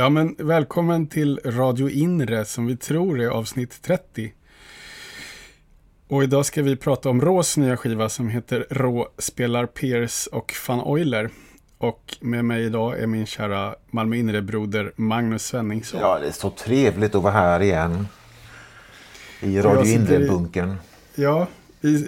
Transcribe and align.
Ja, 0.00 0.08
men 0.08 0.34
välkommen 0.38 1.06
till 1.06 1.40
Radio 1.44 1.90
Inre 1.90 2.44
som 2.44 2.66
vi 2.66 2.76
tror 2.76 3.20
är 3.20 3.28
avsnitt 3.28 3.82
30. 3.82 4.32
Och 6.08 6.22
idag 6.22 6.46
ska 6.46 6.62
vi 6.62 6.76
prata 6.76 7.08
om 7.08 7.20
Rås 7.20 7.56
nya 7.56 7.76
skiva 7.76 8.08
som 8.08 8.28
heter 8.28 8.66
Rå 8.70 9.08
spelar 9.18 9.66
Pierce 9.66 10.28
och 10.32 10.54
Van 10.68 10.98
Euler. 10.98 11.30
Och 11.78 12.16
med 12.20 12.44
mig 12.44 12.64
idag 12.64 12.98
är 12.98 13.06
min 13.06 13.26
kära 13.26 13.74
Malmö 13.90 14.16
Inre-broder 14.16 14.92
Magnus 14.96 15.46
Svenningsson. 15.46 16.00
Ja, 16.00 16.18
det 16.18 16.26
är 16.26 16.32
så 16.32 16.50
trevligt 16.50 17.14
att 17.14 17.22
vara 17.22 17.32
här 17.32 17.60
igen. 17.60 18.06
I 19.40 19.60
Radio 19.60 19.94
Inre-bunkern. 19.94 20.76
Ja, 21.14 21.46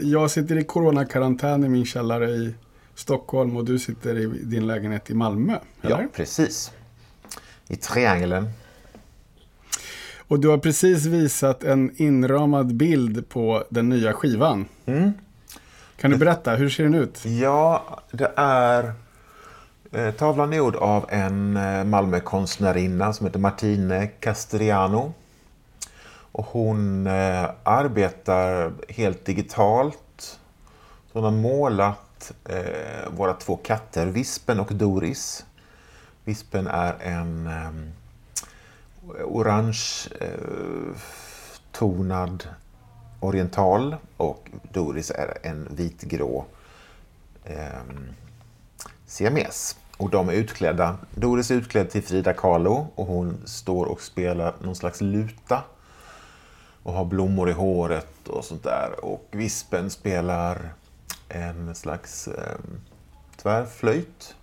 jag 0.03 0.31
sitter 0.31 0.59
i 0.59 0.65
coronakarantän 0.65 1.65
i 1.65 1.69
min 1.69 1.85
källare 1.85 2.31
i 2.31 2.55
Stockholm 2.95 3.57
och 3.57 3.65
du 3.65 3.79
sitter 3.79 4.19
i 4.19 4.27
din 4.27 4.67
lägenhet 4.67 5.11
i 5.11 5.15
Malmö. 5.15 5.59
Eller? 5.83 6.01
Ja, 6.01 6.09
precis. 6.13 6.73
I 7.71 7.77
triangeln. 7.77 8.51
Och 10.19 10.41
du 10.41 10.49
har 10.49 10.59
precis 10.59 11.07
visat 11.07 11.65
en 11.65 11.93
inramad 11.97 12.75
bild 12.75 13.29
på 13.29 13.65
den 13.69 13.89
nya 13.89 14.13
skivan. 14.13 14.67
Mm. 14.87 15.13
Kan 15.97 16.11
du 16.11 16.17
berätta, 16.17 16.55
hur 16.55 16.69
ser 16.69 16.85
den 16.85 16.95
ut? 16.95 17.25
Ja, 17.25 17.85
det 18.11 18.33
är... 18.37 18.93
Eh, 19.93 20.11
tavlan 20.11 20.53
gjord 20.53 20.77
av 20.77 21.07
en 21.09 21.57
eh, 21.57 21.85
Malmökonstnärinna 21.85 23.13
som 23.13 23.27
heter 23.27 23.39
Martine 23.39 24.07
Castriano. 24.07 25.13
Och 26.33 26.47
hon 26.47 27.07
eh, 27.07 27.51
arbetar 27.63 28.73
helt 28.89 29.25
digitalt. 29.25 30.39
hon 31.13 31.25
har 31.25 31.31
målat 31.31 32.33
eh, 32.49 33.11
våra 33.17 33.33
två 33.33 33.57
katter, 33.57 34.07
Vispen 34.07 34.61
och 34.61 34.75
Doris. 34.75 35.45
Vispen 36.25 36.67
är 36.67 36.95
en 37.01 37.47
um, 37.47 37.93
orange 39.25 40.09
uh, 40.23 40.97
tonad 41.73 42.49
oriental 43.21 43.97
och 44.17 44.51
Doris 44.73 45.11
är 45.11 45.39
en 45.43 45.69
vitgrå 45.71 46.45
ehm, 47.45 47.89
um, 47.91 48.09
siames. 49.07 49.77
Och 49.97 50.11
de 50.11 50.29
är 50.29 50.33
utklädda. 50.33 50.99
Doris 51.15 51.51
är 51.51 51.55
utklädd 51.55 51.91
till 51.91 52.03
Frida 52.03 52.33
Kahlo 52.33 52.87
och 52.95 53.07
hon 53.07 53.43
står 53.45 53.87
och 53.87 54.01
spelar 54.01 54.55
någon 54.61 54.77
slags 54.77 55.01
luta 55.01 55.63
och 56.83 56.93
har 56.93 57.05
blommor 57.05 57.51
i 57.51 57.53
håret 57.53 58.29
och 58.29 58.45
sånt 58.45 58.63
där. 58.63 59.05
Och 59.05 59.27
Vispen 59.31 59.91
spelar 59.91 60.73
en 61.29 61.75
slags 61.75 62.29
eh, 62.29 62.59
tvärflöjt 63.37 64.35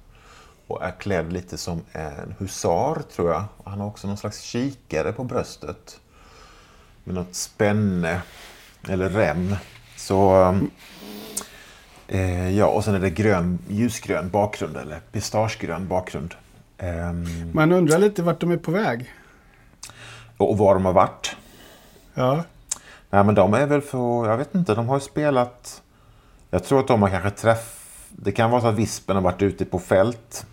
och 0.68 0.84
är 0.84 0.92
klädd 0.92 1.34
lite 1.34 1.58
som 1.58 1.82
en 1.92 2.36
husar, 2.40 3.02
tror 3.16 3.32
jag. 3.32 3.44
Han 3.66 3.80
har 3.80 3.88
också 3.88 4.08
någon 4.08 4.18
slags 4.18 4.42
kikare 4.42 5.14
på 5.14 5.24
bröstet 5.24 6.00
med 7.04 7.16
något 7.16 7.36
spänne 7.36 8.22
eller 8.88 9.10
rem. 9.10 9.56
Så... 9.96 10.56
Eh, 12.08 12.58
ja, 12.58 12.66
och 12.66 12.84
sen 12.84 12.96
är 12.96 13.00
det 13.00 13.10
grön, 13.10 13.60
ljusgrön 13.68 14.30
bakgrund 14.30 14.78
eller 14.78 15.00
pistagegrön 15.12 15.88
bakgrund. 15.88 16.36
Eh, 16.78 17.14
Man 17.54 17.72
undrar 17.72 17.98
lite 17.98 18.24
vart 18.24 18.40
de 18.42 18.52
är 18.52 18.58
på 18.58 18.72
väg. 18.72 19.14
Och 20.38 20.58
var 20.58 20.74
de 20.74 20.86
har 20.86 20.94
varit. 20.94 21.36
Ja. 22.14 22.44
Nej, 23.10 23.24
men 23.24 23.36
de 23.36 23.54
är 23.54 23.66
väl 23.66 23.82
för, 23.82 24.30
jag 24.30 24.38
vet 24.38 24.56
inte, 24.56 24.76
de 24.76 24.88
har 24.88 24.96
ju 24.96 25.02
spelat... 25.02 25.82
Jag 26.50 26.64
tror 26.64 26.80
att 26.80 26.88
de 26.88 27.02
har 27.02 27.10
kanske 27.10 27.30
träffat... 27.30 27.74
Det 28.10 28.32
kan 28.32 28.52
vara 28.52 28.62
så 28.62 28.68
att 28.68 28.76
Vispen 28.76 29.16
har 29.16 29.24
varit 29.24 29.42
ute 29.42 29.66
på 29.66 29.80
fält 29.80 30.46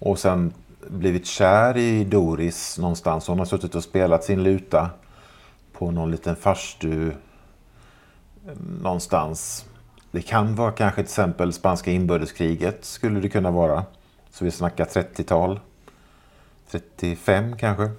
och 0.00 0.18
sen 0.18 0.52
blivit 0.88 1.26
kär 1.26 1.76
i 1.76 2.04
Doris 2.04 2.78
någonstans. 2.78 3.26
Hon 3.26 3.38
har 3.38 3.46
suttit 3.46 3.74
och 3.74 3.84
spelat 3.84 4.24
sin 4.24 4.42
luta 4.42 4.90
på 5.72 5.90
någon 5.90 6.10
liten 6.10 6.36
farstu 6.36 7.08
eh, 7.08 7.14
någonstans. 8.82 9.64
Det 10.10 10.22
kan 10.22 10.54
vara 10.54 10.72
kanske 10.72 11.02
till 11.02 11.10
exempel 11.10 11.52
spanska 11.52 11.90
inbördeskriget 11.90 12.84
skulle 12.84 13.20
det 13.20 13.28
kunna 13.28 13.50
vara. 13.50 13.84
Så 14.30 14.44
vi 14.44 14.50
snackar 14.50 14.84
30-tal. 14.84 15.60
35 16.70 17.56
kanske. 17.56 17.90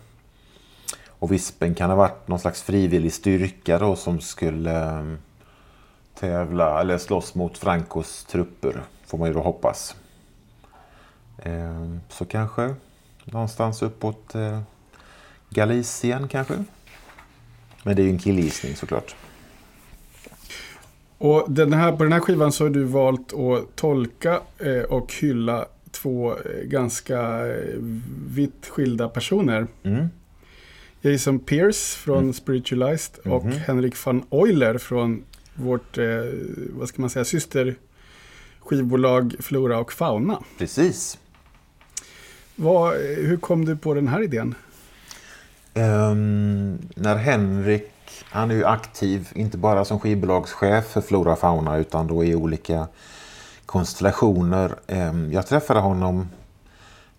Och 1.07 1.31
vispen 1.31 1.75
kan 1.75 1.89
ha 1.89 1.97
varit 1.97 2.27
någon 2.27 2.39
slags 2.39 2.61
frivillig 2.61 3.13
styrka 3.13 3.79
då 3.79 3.95
som 3.95 4.21
skulle 4.21 4.99
eh, 4.99 5.13
tävla 6.15 6.81
eller 6.81 6.97
slåss 6.97 7.35
mot 7.35 7.57
Francos 7.57 8.25
trupper. 8.25 8.81
Får 9.05 9.17
man 9.17 9.27
ju 9.27 9.33
då 9.33 9.41
hoppas. 9.41 9.95
Ehm, 11.43 11.99
så 12.09 12.25
kanske 12.25 12.75
någonstans 13.25 13.81
uppåt 13.81 14.35
eh, 14.35 14.59
Galicien 15.49 16.27
kanske. 16.27 16.63
Men 17.83 17.95
det 17.95 18.01
är 18.01 18.03
ju 18.03 18.09
en 18.09 18.19
killgissning 18.19 18.75
såklart. 18.75 19.15
Och 21.17 21.51
den 21.51 21.73
här, 21.73 21.91
på 21.91 22.03
den 22.03 22.13
här 22.13 22.19
skivan 22.19 22.51
så 22.51 22.63
har 22.63 22.69
du 22.69 22.83
valt 22.83 23.33
att 23.33 23.75
tolka 23.75 24.41
eh, 24.57 24.81
och 24.81 25.13
hylla 25.13 25.65
två 25.91 26.31
eh, 26.31 26.37
ganska 26.63 27.41
vitt 28.27 28.67
skilda 28.67 29.09
personer. 29.09 29.67
Mm. 29.83 30.07
Jason 31.01 31.39
Pierce 31.39 31.97
från 31.97 32.17
mm. 32.17 32.33
Spiritualized 32.33 33.19
mm 33.25 33.37
-hmm. 33.37 33.39
och 33.39 33.45
mhm. 33.45 33.57
Henrik 33.57 34.05
van 34.05 34.23
Euler 34.31 34.77
från 34.77 35.23
vårt, 35.53 35.97
vad 36.69 36.87
ska 36.87 37.01
man 37.01 37.09
säga, 37.09 37.25
systerskivbolag 37.25 39.35
Flora 39.39 39.79
och 39.79 39.93
Fauna. 39.93 40.43
Precis. 40.57 41.17
Vad, 42.55 42.93
hur 42.97 43.37
kom 43.37 43.65
du 43.65 43.75
på 43.77 43.93
den 43.93 44.07
här 44.07 44.23
idén? 44.23 44.55
Um, 45.73 46.79
när 46.95 47.15
Henrik, 47.15 47.91
han 48.29 48.51
är 48.51 48.55
ju 48.55 48.65
aktiv, 48.65 49.27
inte 49.35 49.57
bara 49.57 49.85
som 49.85 49.99
skivbolagschef 49.99 50.85
för 50.85 51.01
Flora 51.01 51.35
Fauna 51.35 51.77
utan 51.77 52.07
då 52.07 52.23
i 52.23 52.35
olika 52.35 52.87
konstellationer. 53.65 54.75
Um, 54.87 55.31
jag 55.33 55.47
träffade 55.47 55.79
honom 55.79 56.29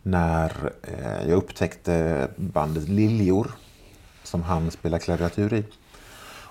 när 0.03 0.53
uh, 0.88 1.28
jag 1.28 1.37
upptäckte 1.37 2.28
bandet 2.37 2.88
Liljor 2.88 3.50
som 4.22 4.43
han 4.43 4.70
spelar 4.70 4.99
klaviatur 4.99 5.54
i. 5.54 5.64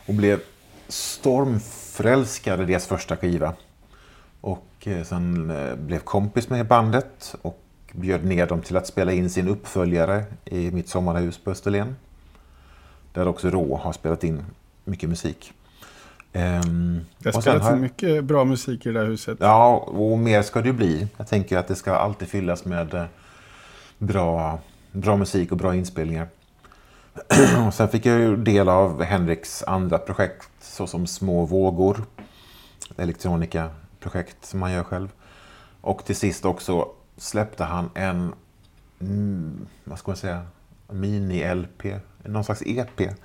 Och 0.07 0.13
blev 0.13 0.39
stormförälskad 0.87 2.61
i 2.61 2.65
deras 2.65 2.87
första 2.87 3.17
skiva. 3.17 3.53
Och 4.41 4.87
uh, 4.87 5.03
sen 5.03 5.51
uh, 5.51 5.75
blev 5.75 5.99
kompis 5.99 6.49
med 6.49 6.67
bandet 6.67 7.35
och 7.41 7.60
bjöd 7.91 8.25
ner 8.25 8.47
dem 8.47 8.61
till 8.61 8.77
att 8.77 8.87
spela 8.87 9.11
in 9.11 9.29
sin 9.29 9.47
uppföljare 9.47 10.23
i 10.45 10.71
mitt 10.71 10.89
sommarhus 10.89 11.37
på 11.37 11.51
Österlen. 11.51 11.95
Där 13.13 13.27
också 13.27 13.49
Rå 13.49 13.77
har 13.77 13.93
spelat 13.93 14.23
in 14.23 14.45
mycket 14.83 15.09
musik. 15.09 15.53
Um, 16.33 17.05
det 17.17 17.33
har 17.33 17.41
spelats 17.41 17.65
har... 17.65 17.75
mycket 17.75 18.23
bra 18.23 18.45
musik 18.45 18.85
i 18.85 18.89
det 18.91 18.99
där 18.99 19.05
huset. 19.05 19.37
Ja, 19.41 19.75
och 19.77 20.17
mer 20.17 20.41
ska 20.41 20.61
det 20.61 20.73
bli. 20.73 21.07
Jag 21.17 21.27
tänker 21.27 21.57
att 21.57 21.67
det 21.67 21.75
ska 21.75 21.93
alltid 21.93 22.27
fyllas 22.27 22.65
med 22.65 22.93
eh, 22.93 23.05
bra, 23.97 24.59
bra 24.91 25.17
musik 25.17 25.51
och 25.51 25.57
bra 25.57 25.75
inspelningar. 25.75 26.27
och 27.67 27.73
sen 27.73 27.89
fick 27.89 28.05
jag 28.05 28.19
ju 28.19 28.35
del 28.37 28.69
av 28.69 29.03
Henriks 29.03 29.63
andra 29.63 29.97
projekt 29.97 30.49
såsom 30.61 31.07
Små 31.07 31.45
vågor. 31.45 32.03
Elektronika-projekt 32.97 34.45
som 34.45 34.61
han 34.61 34.71
gör 34.71 34.83
själv. 34.83 35.09
Och 35.81 36.05
till 36.05 36.15
sist 36.15 36.45
också 36.45 36.87
släppte 37.17 37.63
han 37.63 37.89
en, 37.93 38.33
mm, 39.01 39.67
vad 39.83 39.99
ska 39.99 40.11
man 40.11 40.17
säga, 40.17 40.45
mini-LP, 40.87 41.99
någon 42.23 42.43
slags 42.43 42.63
EP. 42.65 43.15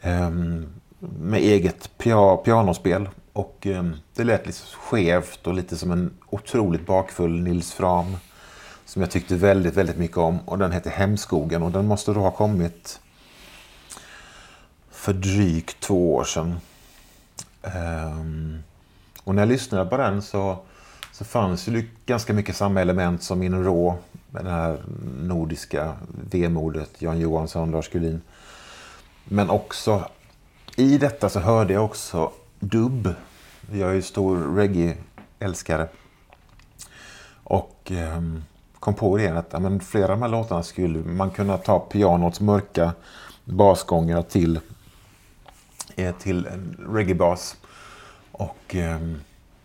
Ehm, 0.00 0.66
med 0.98 1.40
eget 1.40 1.90
pianospel. 2.44 3.08
Och 3.32 3.66
ehm, 3.66 3.96
det 4.14 4.24
lät 4.24 4.46
lite 4.46 4.58
skevt 4.76 5.46
och 5.46 5.54
lite 5.54 5.76
som 5.76 5.90
en 5.90 6.10
otroligt 6.30 6.86
bakfull 6.86 7.40
Nils 7.40 7.72
Fram. 7.72 8.16
Som 8.84 9.02
jag 9.02 9.10
tyckte 9.10 9.36
väldigt, 9.36 9.74
väldigt 9.74 9.96
mycket 9.96 10.16
om. 10.16 10.38
Och 10.40 10.58
den 10.58 10.72
hette 10.72 10.90
Hemskogen 10.90 11.62
och 11.62 11.70
den 11.70 11.86
måste 11.86 12.12
då 12.12 12.20
ha 12.20 12.30
kommit 12.30 13.00
för 14.90 15.12
drygt 15.12 15.80
två 15.80 16.14
år 16.14 16.24
sedan. 16.24 16.60
Ehm, 17.62 18.62
och 19.24 19.34
när 19.34 19.42
jag 19.42 19.48
lyssnade 19.48 19.90
på 19.90 19.96
den 19.96 20.22
så 20.22 20.58
så 21.12 21.24
fanns 21.24 21.68
ju 21.68 21.88
ganska 22.06 22.32
mycket 22.32 22.56
samma 22.56 22.80
element 22.80 23.22
som 23.22 23.42
inom 23.42 23.64
Rå. 23.64 23.98
Med 24.30 24.44
det 24.44 24.50
här 24.50 24.82
nordiska 25.22 25.96
vemodet, 26.30 27.02
Jan 27.02 27.20
Johansson, 27.20 27.70
Lars 27.70 27.88
Gullin. 27.88 28.22
Men 29.24 29.50
också 29.50 30.04
i 30.76 30.98
detta 30.98 31.28
så 31.28 31.40
hörde 31.40 31.72
jag 31.72 31.84
också 31.84 32.32
dubb. 32.60 33.14
Jag 33.72 33.90
är 33.90 33.94
ju 33.94 34.02
stor 34.02 34.56
reggae-älskare. 34.56 35.88
Och 37.44 37.92
eh, 37.92 38.22
kom 38.80 38.94
på 38.94 39.16
det 39.16 39.28
att 39.28 39.48
ja, 39.50 39.58
men 39.58 39.80
flera 39.80 40.04
av 40.04 40.10
de 40.10 40.22
här 40.22 40.28
låtarna 40.28 40.62
skulle 40.62 40.98
man 40.98 41.30
kunna 41.30 41.58
ta 41.58 41.78
pianots 41.78 42.40
mörka 42.40 42.92
basgångar 43.44 44.22
till, 44.22 44.60
eh, 45.96 46.14
till 46.16 46.46
en 46.46 46.86
reggae-bas. 46.90 47.56
Och 48.32 48.74
eh, 48.74 48.98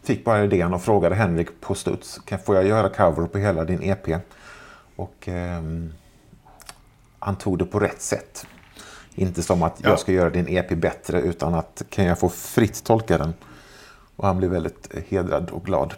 fick 0.07 0.25
bara 0.25 0.44
idén 0.44 0.74
och 0.74 0.81
frågade 0.81 1.15
Henrik 1.15 1.62
på 1.62 1.75
studs. 1.75 2.19
Får 2.45 2.56
jag 2.56 2.65
göra 2.65 2.89
cover 2.89 3.27
på 3.27 3.38
hela 3.38 3.63
din 3.63 3.83
EP? 3.83 4.21
Och 4.95 5.27
eh, 5.27 5.62
han 7.19 7.36
tog 7.36 7.57
det 7.57 7.65
på 7.65 7.80
rätt 7.80 8.01
sätt. 8.01 8.45
Inte 9.15 9.44
som 9.44 9.63
att 9.63 9.80
ja. 9.83 9.89
jag 9.89 10.00
ska 10.00 10.12
göra 10.12 10.30
din 10.30 10.48
EP 10.48 10.69
bättre 10.69 11.21
utan 11.21 11.54
att 11.54 11.81
kan 11.89 12.06
jag 12.06 12.19
få 12.19 12.30
fritt 12.30 12.83
tolka 12.83 13.18
den. 13.18 13.33
Och 14.15 14.27
han 14.27 14.38
blev 14.38 14.51
väldigt 14.51 14.89
hedrad 15.09 15.50
och 15.50 15.65
glad. 15.65 15.94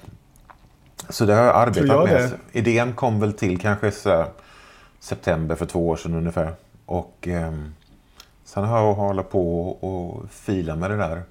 Så 1.09 1.25
det 1.25 1.33
har 1.33 1.44
jag 1.44 1.56
arbetat 1.56 1.88
jag 1.88 2.09
med. 2.09 2.31
Det. 2.51 2.59
Idén 2.59 2.94
kom 2.94 3.19
väl 3.19 3.33
till 3.33 3.59
kanske 3.59 3.91
så 3.91 4.25
september 5.00 5.56
för 5.56 5.65
två 5.65 5.88
år 5.88 5.95
sedan 5.95 6.15
ungefär. 6.15 6.53
Och 6.85 7.27
eh, 7.27 7.53
sen 8.44 8.63
har 8.63 8.79
jag 8.79 8.94
hållit 8.94 9.29
på 9.29 9.69
och 9.69 10.29
fila 10.29 10.75
med 10.75 10.91
det 10.91 10.97
där. 10.97 11.23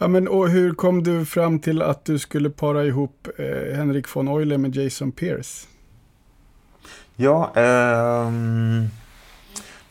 Ja, 0.00 0.08
men 0.08 0.28
och 0.28 0.48
hur 0.48 0.74
kom 0.74 1.02
du 1.02 1.24
fram 1.24 1.58
till 1.58 1.82
att 1.82 2.04
du 2.04 2.18
skulle 2.18 2.50
para 2.50 2.84
ihop 2.84 3.28
eh, 3.36 3.76
Henrik 3.76 4.16
von 4.16 4.28
Euler 4.28 4.58
med 4.58 4.76
Jason 4.76 5.12
Pierce? 5.12 5.66
Ja, 7.16 7.52
eh, 7.56 8.32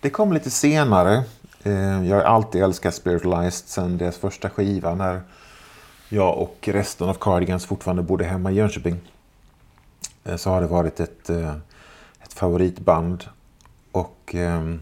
det 0.02 0.10
kom 0.10 0.34
lite 0.34 0.50
senare. 0.50 1.24
Eh, 1.64 2.06
jag 2.08 2.16
har 2.16 2.24
alltid 2.24 2.64
älskat 2.64 2.96
Spiritualized 2.96 3.68
sen 3.68 3.98
deras 3.98 4.18
första 4.18 4.50
skiva 4.50 4.96
när 4.96 5.22
jag 6.10 6.38
och 6.38 6.70
resten 6.72 7.10
av 7.10 7.14
Cardigans 7.14 7.66
fortfarande 7.66 8.04
bodde 8.04 8.26
hemma 8.26 8.52
i 8.52 8.56
Jönköping. 8.56 9.00
Eh, 10.24 10.36
så 10.36 10.50
har 10.50 10.62
det 10.62 10.68
varit 10.68 11.00
ett, 11.00 11.30
eh, 11.30 11.56
ett 12.24 12.34
favoritband. 12.34 13.24
Och 13.92 14.36
eh, 14.36 14.74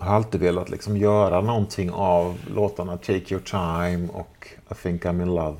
har 0.00 0.14
alltid 0.14 0.40
velat 0.40 0.70
liksom 0.70 0.96
göra 0.96 1.40
någonting 1.40 1.90
av 1.90 2.38
låtarna 2.54 2.96
Take 2.96 3.34
Your 3.34 3.42
Time 3.42 4.08
och 4.12 4.48
I 4.70 4.74
think 4.82 5.04
I'm 5.04 5.22
in 5.22 5.34
love. 5.34 5.56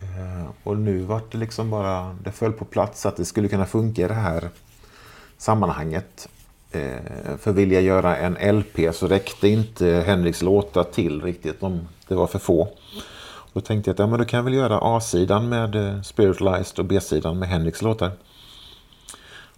Eh, 0.00 0.50
och 0.62 0.76
nu 0.76 0.98
var 0.98 1.20
det 1.30 1.38
liksom 1.38 1.70
bara, 1.70 2.16
det 2.24 2.32
föll 2.32 2.52
på 2.52 2.64
plats 2.64 3.06
att 3.06 3.16
det 3.16 3.24
skulle 3.24 3.48
kunna 3.48 3.66
funka 3.66 4.02
i 4.02 4.08
det 4.08 4.14
här 4.14 4.48
sammanhanget. 5.38 6.28
Eh, 6.72 7.36
för 7.38 7.52
vill 7.52 7.72
jag 7.72 7.82
göra 7.82 8.16
en 8.16 8.58
LP 8.58 8.94
så 8.94 9.06
räckte 9.06 9.48
inte 9.48 9.86
Henriks 10.06 10.42
låtar 10.42 10.84
till 10.84 11.22
riktigt. 11.22 11.60
De, 11.60 11.88
det 12.08 12.14
var 12.14 12.26
för 12.26 12.38
få. 12.38 12.68
Då 13.52 13.60
tänkte 13.60 13.88
jag 13.88 13.94
att 13.94 13.98
ja, 13.98 14.06
men 14.06 14.18
då 14.18 14.24
kan 14.24 14.36
jag 14.36 14.44
väl 14.44 14.54
göra 14.54 14.78
A-sidan 14.82 15.48
med 15.48 15.74
eh, 15.74 16.02
Spiritualized 16.02 16.78
och 16.78 16.84
B-sidan 16.84 17.38
med 17.38 17.48
Henriks 17.48 17.82
låtar. 17.82 18.10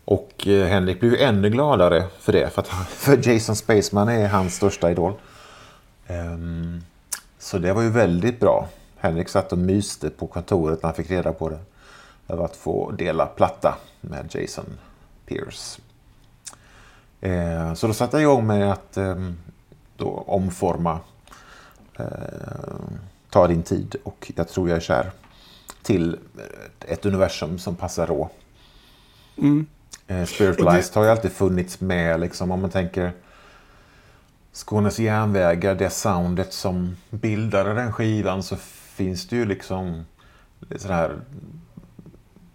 Och 0.05 0.47
eh, 0.47 0.67
Henrik 0.67 1.01
blev 1.01 1.13
ju 1.13 1.19
ännu 1.19 1.51
gladare 1.51 2.05
för 2.19 2.33
det. 2.33 2.51
För, 2.51 2.63
att, 2.63 2.69
för 2.89 3.29
Jason 3.29 3.57
Spaceman 3.57 4.09
är 4.09 4.29
hans 4.29 4.55
största 4.55 4.91
idol. 4.91 5.13
Um, 6.09 6.85
så 7.39 7.59
det 7.59 7.73
var 7.73 7.83
ju 7.83 7.91
väldigt 7.91 8.41
bra. 8.41 8.69
Henrik 8.97 9.29
satt 9.29 9.53
och 9.53 9.59
myste 9.59 10.11
på 10.11 10.27
kontoret 10.27 10.83
när 10.83 10.89
han 10.89 10.95
fick 10.95 11.11
reda 11.11 11.33
på 11.33 11.49
det. 11.49 11.59
Över 12.29 12.45
att 12.45 12.57
få 12.57 12.91
dela 12.91 13.27
platta 13.27 13.75
med 14.01 14.35
Jason 14.35 14.79
Pierce. 15.27 15.79
Ehm, 17.21 17.77
så 17.77 17.87
då 17.87 17.95
satte 17.95 18.17
jag 18.17 18.23
igång 18.23 18.47
med 18.47 18.73
att 18.73 18.97
ehm, 18.97 19.39
då 19.97 20.25
omforma 20.27 21.01
eh, 21.99 22.07
Ta 23.33 23.47
din 23.47 23.63
tid 23.63 23.97
och 24.03 24.33
Jag 24.37 24.49
tror 24.49 24.69
jag 24.69 24.77
är 24.77 24.81
kär 24.81 25.11
till 25.83 26.19
ett 26.81 27.07
universum 27.07 27.59
som 27.59 27.77
passar 27.77 28.07
Rå. 28.07 28.31
Mm. 29.37 29.67
Eh, 30.07 30.25
Spiritualized 30.25 30.95
har 30.95 31.05
ju 31.05 31.11
alltid 31.11 31.33
funnits 31.33 31.81
med 31.81 32.21
liksom 32.21 32.51
om 32.51 32.61
man 32.61 32.71
tänker 32.71 33.13
Skånes 34.53 34.99
järnvägar, 34.99 35.75
det 35.75 35.91
soundet 35.91 36.53
som 36.53 36.97
bildade 37.11 37.75
den 37.75 37.93
skivan 37.93 38.43
så 38.43 38.57
finns 38.95 39.29
det 39.29 39.37
ju 39.37 39.45
liksom 39.45 40.05
sådär 40.77 41.17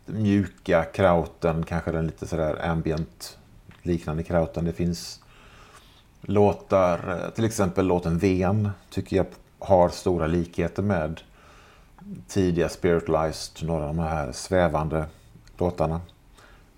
mjuka 0.06 0.84
krauten, 0.84 1.64
kanske 1.64 1.92
den 1.92 2.06
lite 2.06 2.28
sådär 2.28 2.66
ambient 2.66 3.38
liknande 3.82 4.24
krauten. 4.24 4.66
Det 4.66 4.74
finns 4.74 5.20
låtar, 6.22 7.24
eh, 7.24 7.30
till 7.30 7.46
exempel 7.46 7.86
låten 7.86 8.18
Ven 8.18 8.70
tycker 8.90 9.18
jag 9.18 9.26
har 9.60 9.90
stora 9.90 10.28
likheter 10.28 10.84
med 10.84 11.22
tidiga 12.28 12.70
Spiritualized, 12.70 13.68
några 13.68 13.82
av 13.84 13.96
de 13.96 14.04
här 14.04 14.32
svävande 14.32 15.06
låtarna. 15.58 16.02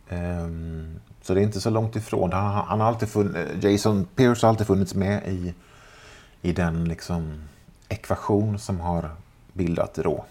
Um, 0.10 1.00
så 1.22 1.34
det 1.34 1.42
är 1.42 1.44
inte 1.44 1.62
så 1.62 1.70
långt 1.70 1.96
ifrån. 1.96 2.34
Han, 2.34 2.66
han 2.68 2.80
har 2.80 2.88
alltid 2.88 3.10
funnits, 3.10 3.64
Jason 3.64 4.06
Pierce 4.16 4.42
har 4.42 4.50
alltid 4.50 4.68
funnits 4.68 4.96
med 4.96 5.28
i, 5.28 5.54
i 6.42 6.52
den 6.52 6.86
liksom 6.86 7.42
ekvation 7.90 8.60
som 8.60 8.80
har 8.80 9.10
bildat 9.54 10.00
Rå. 10.00 10.26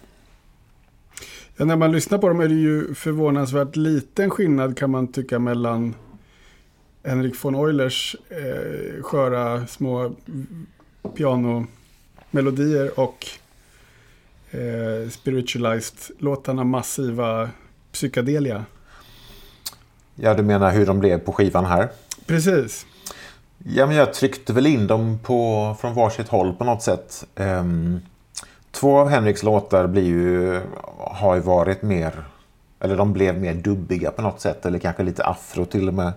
Ja, 1.56 1.64
när 1.64 1.76
man 1.76 1.92
lyssnar 1.92 2.18
på 2.18 2.28
dem 2.28 2.40
är 2.40 2.48
det 2.48 2.54
ju 2.54 2.94
förvånansvärt 2.94 3.76
liten 3.76 4.30
skillnad 4.30 4.78
kan 4.78 4.90
man 4.90 5.12
tycka 5.12 5.38
mellan 5.38 5.94
Henrik 7.02 7.44
von 7.44 7.54
Eulers 7.54 8.16
eh, 8.28 9.02
sköra 9.02 9.66
små 9.66 10.14
pianomelodier 11.16 13.00
och 13.00 13.26
eh, 14.50 15.08
Spiritualized-låtarna 15.08 16.64
massiva 16.64 17.50
psykadelia. 17.92 18.64
Ja, 20.20 20.34
du 20.34 20.42
menar 20.42 20.70
hur 20.70 20.86
de 20.86 20.98
blev 20.98 21.18
på 21.18 21.32
skivan 21.32 21.64
här? 21.64 21.88
Precis. 22.26 22.86
Ja, 23.58 23.86
men 23.86 23.96
jag 23.96 24.14
tryckte 24.14 24.52
väl 24.52 24.66
in 24.66 24.86
dem 24.86 25.18
på, 25.22 25.76
från 25.80 25.94
varsitt 25.94 26.28
håll 26.28 26.52
på 26.52 26.64
något 26.64 26.82
sätt. 26.82 27.26
Um, 27.36 28.00
två 28.70 28.98
av 28.98 29.08
Henriks 29.08 29.42
låtar 29.42 29.86
blir 29.86 30.04
ju, 30.04 30.60
har 30.98 31.34
ju 31.34 31.40
varit 31.40 31.82
mer, 31.82 32.24
eller 32.80 32.96
de 32.96 33.12
blev 33.12 33.40
mer 33.40 33.54
dubbiga 33.54 34.10
på 34.10 34.22
något 34.22 34.40
sätt, 34.40 34.66
eller 34.66 34.78
kanske 34.78 35.02
lite 35.02 35.24
afro 35.24 35.64
till 35.64 35.88
och 35.88 35.94
med. 35.94 36.12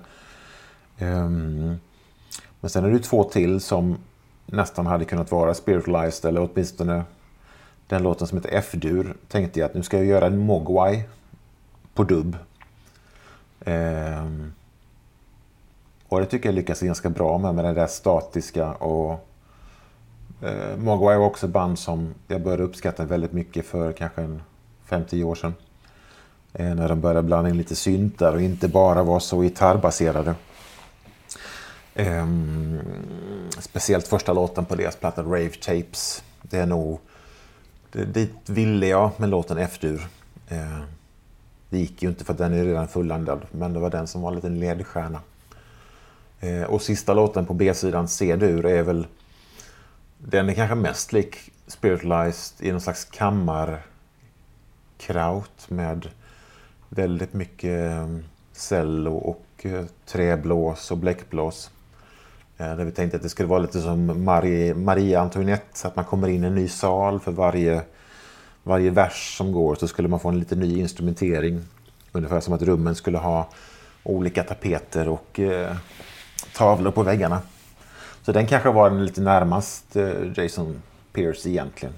Um, 0.99 1.79
men 2.59 2.69
sen 2.69 2.85
är 2.85 2.91
det 2.91 2.99
två 2.99 3.23
till 3.23 3.61
som 3.61 3.97
nästan 4.45 4.85
hade 4.85 5.05
kunnat 5.05 5.31
vara 5.31 5.53
spiritualized, 5.53 6.29
eller 6.29 6.49
åtminstone 6.51 7.03
den 7.87 8.03
låten 8.03 8.27
som 8.27 8.37
heter 8.37 8.51
F-dur 8.53 9.15
tänkte 9.27 9.59
jag 9.59 9.65
att 9.65 9.75
nu 9.75 9.83
ska 9.83 9.97
jag 9.97 10.05
göra 10.05 10.25
en 10.25 10.37
Mogwai 10.37 11.03
på 11.93 12.03
dubb. 12.03 12.37
Ehm, 13.65 14.53
och 16.07 16.19
det 16.19 16.25
tycker 16.25 16.49
jag 16.49 16.55
lyckas 16.55 16.81
ganska 16.81 17.09
bra 17.09 17.37
med, 17.37 17.55
med 17.55 17.65
det 17.65 17.73
där 17.73 17.87
statiska 17.87 18.71
och 18.71 19.27
eh, 20.41 20.77
Mogwai 20.77 21.17
var 21.17 21.25
också 21.25 21.47
band 21.47 21.79
som 21.79 22.13
jag 22.27 22.41
började 22.41 22.63
uppskatta 22.63 23.05
väldigt 23.05 23.33
mycket 23.33 23.65
för 23.65 23.91
kanske 23.91 24.21
en 24.21 24.41
5-10 24.89 25.23
år 25.23 25.35
sedan. 25.35 25.53
Eh, 26.53 26.75
när 26.75 26.89
de 26.89 27.01
började 27.01 27.23
blanda 27.23 27.49
in 27.49 27.57
lite 27.57 27.75
syntar 27.75 28.33
och 28.33 28.41
inte 28.41 28.67
bara 28.67 29.03
vara 29.03 29.19
så 29.19 29.41
gitarrbaserade. 29.41 30.35
Eh, 31.93 32.27
speciellt 33.59 34.07
första 34.07 34.33
låten 34.33 34.65
på 34.65 34.75
deras 34.75 34.95
platta 34.95 35.23
Rave 35.23 35.49
Tapes. 35.49 36.23
Det 36.41 36.57
är 36.57 36.65
nog... 36.65 36.99
Det, 37.91 38.05
dit 38.05 38.49
ville 38.49 38.87
jag 38.87 39.11
med 39.17 39.29
låten 39.29 39.57
F-dur. 39.57 40.07
Eh, 40.47 40.79
det 41.71 41.77
gick 41.77 42.03
ju 42.03 42.09
inte 42.09 42.25
för 42.25 42.33
den 42.33 42.53
är 42.53 42.63
redan 42.63 42.87
fulländad, 42.87 43.41
men 43.51 43.73
det 43.73 43.79
var 43.79 43.89
den 43.89 44.07
som 44.07 44.21
var 44.21 44.29
en 44.29 44.35
liten 44.35 44.59
ledstjärna. 44.59 45.19
Eh, 46.39 46.63
och 46.63 46.81
sista 46.81 47.13
låten 47.13 47.45
på 47.45 47.53
B-sidan, 47.53 48.07
C-dur, 48.07 48.65
är 48.65 48.83
väl... 48.83 49.07
Den 50.17 50.49
är 50.49 50.53
kanske 50.53 50.75
mest 50.75 51.13
lik 51.13 51.51
Spiritualized 51.67 52.67
i 52.67 52.71
någon 52.71 52.81
slags 52.81 53.05
kammarkraut 53.05 53.83
med 55.69 56.07
väldigt 56.89 57.33
mycket 57.33 57.91
eh, 57.91 58.07
cello 58.51 59.13
och 59.13 59.45
eh, 59.61 59.85
träblås 60.05 60.91
och 60.91 60.97
bläckblås. 60.97 61.71
Eh, 62.57 62.75
där 62.75 62.85
vi 62.85 62.91
tänkte 62.91 63.17
att 63.17 63.23
det 63.23 63.29
skulle 63.29 63.49
vara 63.49 63.59
lite 63.59 63.81
som 63.81 64.23
Marie, 64.23 64.73
Maria 64.73 65.21
Antoinette, 65.21 65.87
att 65.87 65.95
man 65.95 66.05
kommer 66.05 66.27
in 66.27 66.43
i 66.43 66.47
en 66.47 66.55
ny 66.55 66.67
sal 66.67 67.19
för 67.19 67.31
varje, 67.31 67.81
varje 68.63 68.89
vers 68.89 69.37
som 69.37 69.51
går 69.51 69.75
så 69.75 69.87
skulle 69.87 70.07
man 70.07 70.19
få 70.19 70.29
en 70.29 70.39
lite 70.39 70.55
ny 70.55 70.79
instrumentering. 70.79 71.61
Ungefär 72.11 72.39
som 72.39 72.53
att 72.53 72.61
rummen 72.61 72.95
skulle 72.95 73.17
ha 73.17 73.49
olika 74.03 74.43
tapeter 74.43 75.07
och 75.07 75.39
eh, 75.39 75.75
tavlor 76.55 76.91
på 76.91 77.03
väggarna. 77.03 77.41
Så 78.23 78.31
den 78.31 78.47
kanske 78.47 78.71
var 78.71 78.89
den 78.89 79.05
lite 79.05 79.21
närmast 79.21 79.95
eh, 79.95 80.11
Jason 80.35 80.81
Pierce 81.13 81.49
egentligen. 81.49 81.93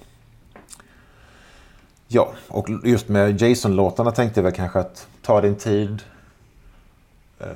Ja, 2.08 2.34
och 2.48 2.68
just 2.84 3.10
med 3.10 3.42
Jason-låtarna 3.42 4.12
tänkte 4.12 4.40
jag 4.40 4.44
väl 4.44 4.54
kanske 4.54 4.80
att 4.80 5.08
Ta 5.24 5.42
din 5.42 5.56
tid 5.56 6.02
eh, 7.40 7.48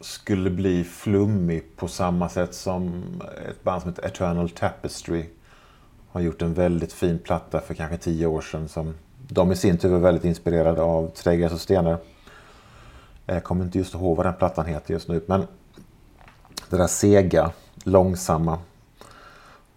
skulle 0.00 0.50
bli 0.50 0.84
flummig 0.84 1.76
på 1.76 1.88
samma 1.88 2.28
sätt 2.28 2.54
som 2.54 3.02
ett 3.50 3.62
band 3.62 3.82
som 3.82 3.90
heter 3.90 4.06
Eternal 4.06 4.50
Tapestry 4.50 5.24
har 6.12 6.20
gjort 6.20 6.42
en 6.42 6.54
väldigt 6.54 6.92
fin 6.92 7.18
platta 7.18 7.60
för 7.60 7.74
kanske 7.74 7.96
tio 7.96 8.26
år 8.26 8.40
sedan 8.40 8.68
som 8.68 8.94
de 9.28 9.52
i 9.52 9.56
sin 9.56 9.78
tur 9.78 9.88
var 9.88 9.98
väldigt 9.98 10.24
inspirerade 10.24 10.82
av 10.82 11.08
Träggas 11.08 11.52
och 11.52 11.60
stenar. 11.60 11.98
Jag 13.26 13.44
kommer 13.44 13.64
inte 13.64 13.78
just 13.78 13.94
ihåg 13.94 14.16
vad 14.16 14.26
den 14.26 14.34
plattan 14.34 14.66
heter 14.66 14.92
just 14.94 15.08
nu 15.08 15.22
men 15.26 15.46
det 16.70 16.76
där 16.76 16.86
sega, 16.86 17.52
långsamma 17.84 18.58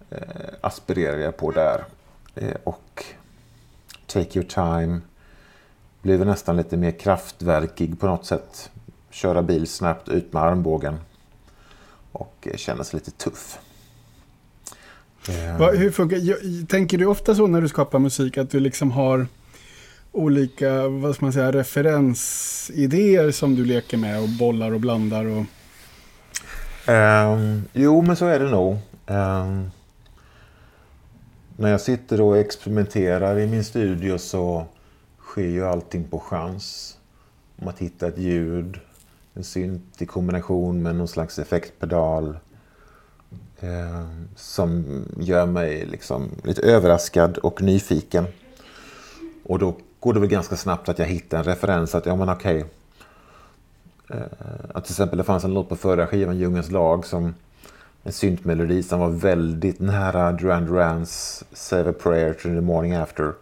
eh, 0.09 0.19
aspirerar 0.61 1.17
jag 1.17 1.37
på 1.37 1.51
där. 1.51 1.83
Eh, 2.35 2.55
och 2.63 3.05
Take 4.07 4.39
Your 4.39 4.47
Time 4.47 5.01
blev 6.01 6.25
nästan 6.25 6.57
lite 6.57 6.77
mer 6.77 6.91
kraftverkig 6.91 7.99
på 7.99 8.07
något 8.07 8.25
sätt. 8.25 8.71
köra 9.09 9.41
bil 9.41 9.67
snabbt 9.67 10.09
ut 10.09 10.33
med 10.33 10.43
armbågen 10.43 10.99
och 12.11 12.47
eh, 12.51 12.57
känna 12.57 12.83
sig 12.83 12.99
lite 12.99 13.11
tuff. 13.11 13.59
Va, 15.59 15.71
hur 15.71 15.91
funkar, 15.91 16.65
tänker 16.65 16.97
du 16.97 17.05
ofta 17.05 17.35
så 17.35 17.47
när 17.47 17.61
du 17.61 17.67
skapar 17.67 17.99
musik 17.99 18.37
att 18.37 18.49
du 18.49 18.59
liksom 18.59 18.91
har 18.91 19.27
olika 20.11 20.87
vad 20.87 21.15
ska 21.15 21.25
man 21.25 21.33
säga, 21.33 21.51
referensidéer 21.51 23.31
som 23.31 23.55
du 23.55 23.65
leker 23.65 23.97
med 23.97 24.21
och 24.21 24.29
bollar 24.29 24.71
och 24.71 24.79
blandar? 24.79 25.25
Och... 25.25 25.45
Um, 26.87 27.63
jo, 27.73 28.01
men 28.01 28.15
så 28.15 28.25
är 28.25 28.39
det 28.39 28.49
nog. 28.49 28.77
Um, 29.07 29.71
när 31.57 31.71
jag 31.71 31.81
sitter 31.81 32.21
och 32.21 32.37
experimenterar 32.37 33.39
i 33.39 33.47
min 33.47 33.63
studio 33.63 34.17
så 34.17 34.65
sker 35.19 35.47
ju 35.47 35.65
allting 35.65 36.03
på 36.03 36.19
chans. 36.19 36.97
Om 37.59 37.67
att 37.67 37.79
hitta 37.79 38.07
ett 38.07 38.17
ljud, 38.17 38.79
en 39.33 39.43
synt 39.43 40.01
i 40.01 40.05
kombination 40.05 40.81
med 40.83 40.95
någon 40.95 41.07
slags 41.07 41.39
effektpedal 41.39 42.37
eh, 43.61 44.05
som 44.35 44.85
gör 45.19 45.45
mig 45.45 45.85
liksom 45.85 46.29
lite 46.43 46.61
överraskad 46.61 47.37
och 47.37 47.61
nyfiken. 47.61 48.25
Och 49.43 49.59
då 49.59 49.75
går 49.99 50.13
det 50.13 50.19
väl 50.19 50.29
ganska 50.29 50.55
snabbt 50.55 50.89
att 50.89 50.99
jag 50.99 51.05
hittar 51.05 51.37
en 51.37 51.43
referens 51.43 51.95
att 51.95 52.05
ja 52.05 52.15
men 52.15 52.29
okej. 52.29 52.65
Eh, 54.09 54.21
att 54.73 54.85
till 54.85 54.93
exempel 54.93 55.17
det 55.17 55.23
fanns 55.23 55.43
en 55.43 55.53
låt 55.53 55.69
på 55.69 55.75
förra 55.75 56.07
skivan, 56.07 56.37
Djungelns 56.37 56.71
lag, 56.71 57.05
som 57.05 57.33
en 58.03 58.11
syntmelodi 58.11 58.83
som 58.83 58.99
var 58.99 59.09
väldigt 59.09 59.79
nära 59.79 60.31
Duran 60.31 60.65
Durans 60.65 61.43
Save 61.53 61.89
a 61.89 61.93
prayer 62.03 62.33
to 62.33 62.41
the 62.41 62.61
morning 62.61 62.93
after. 62.93 63.33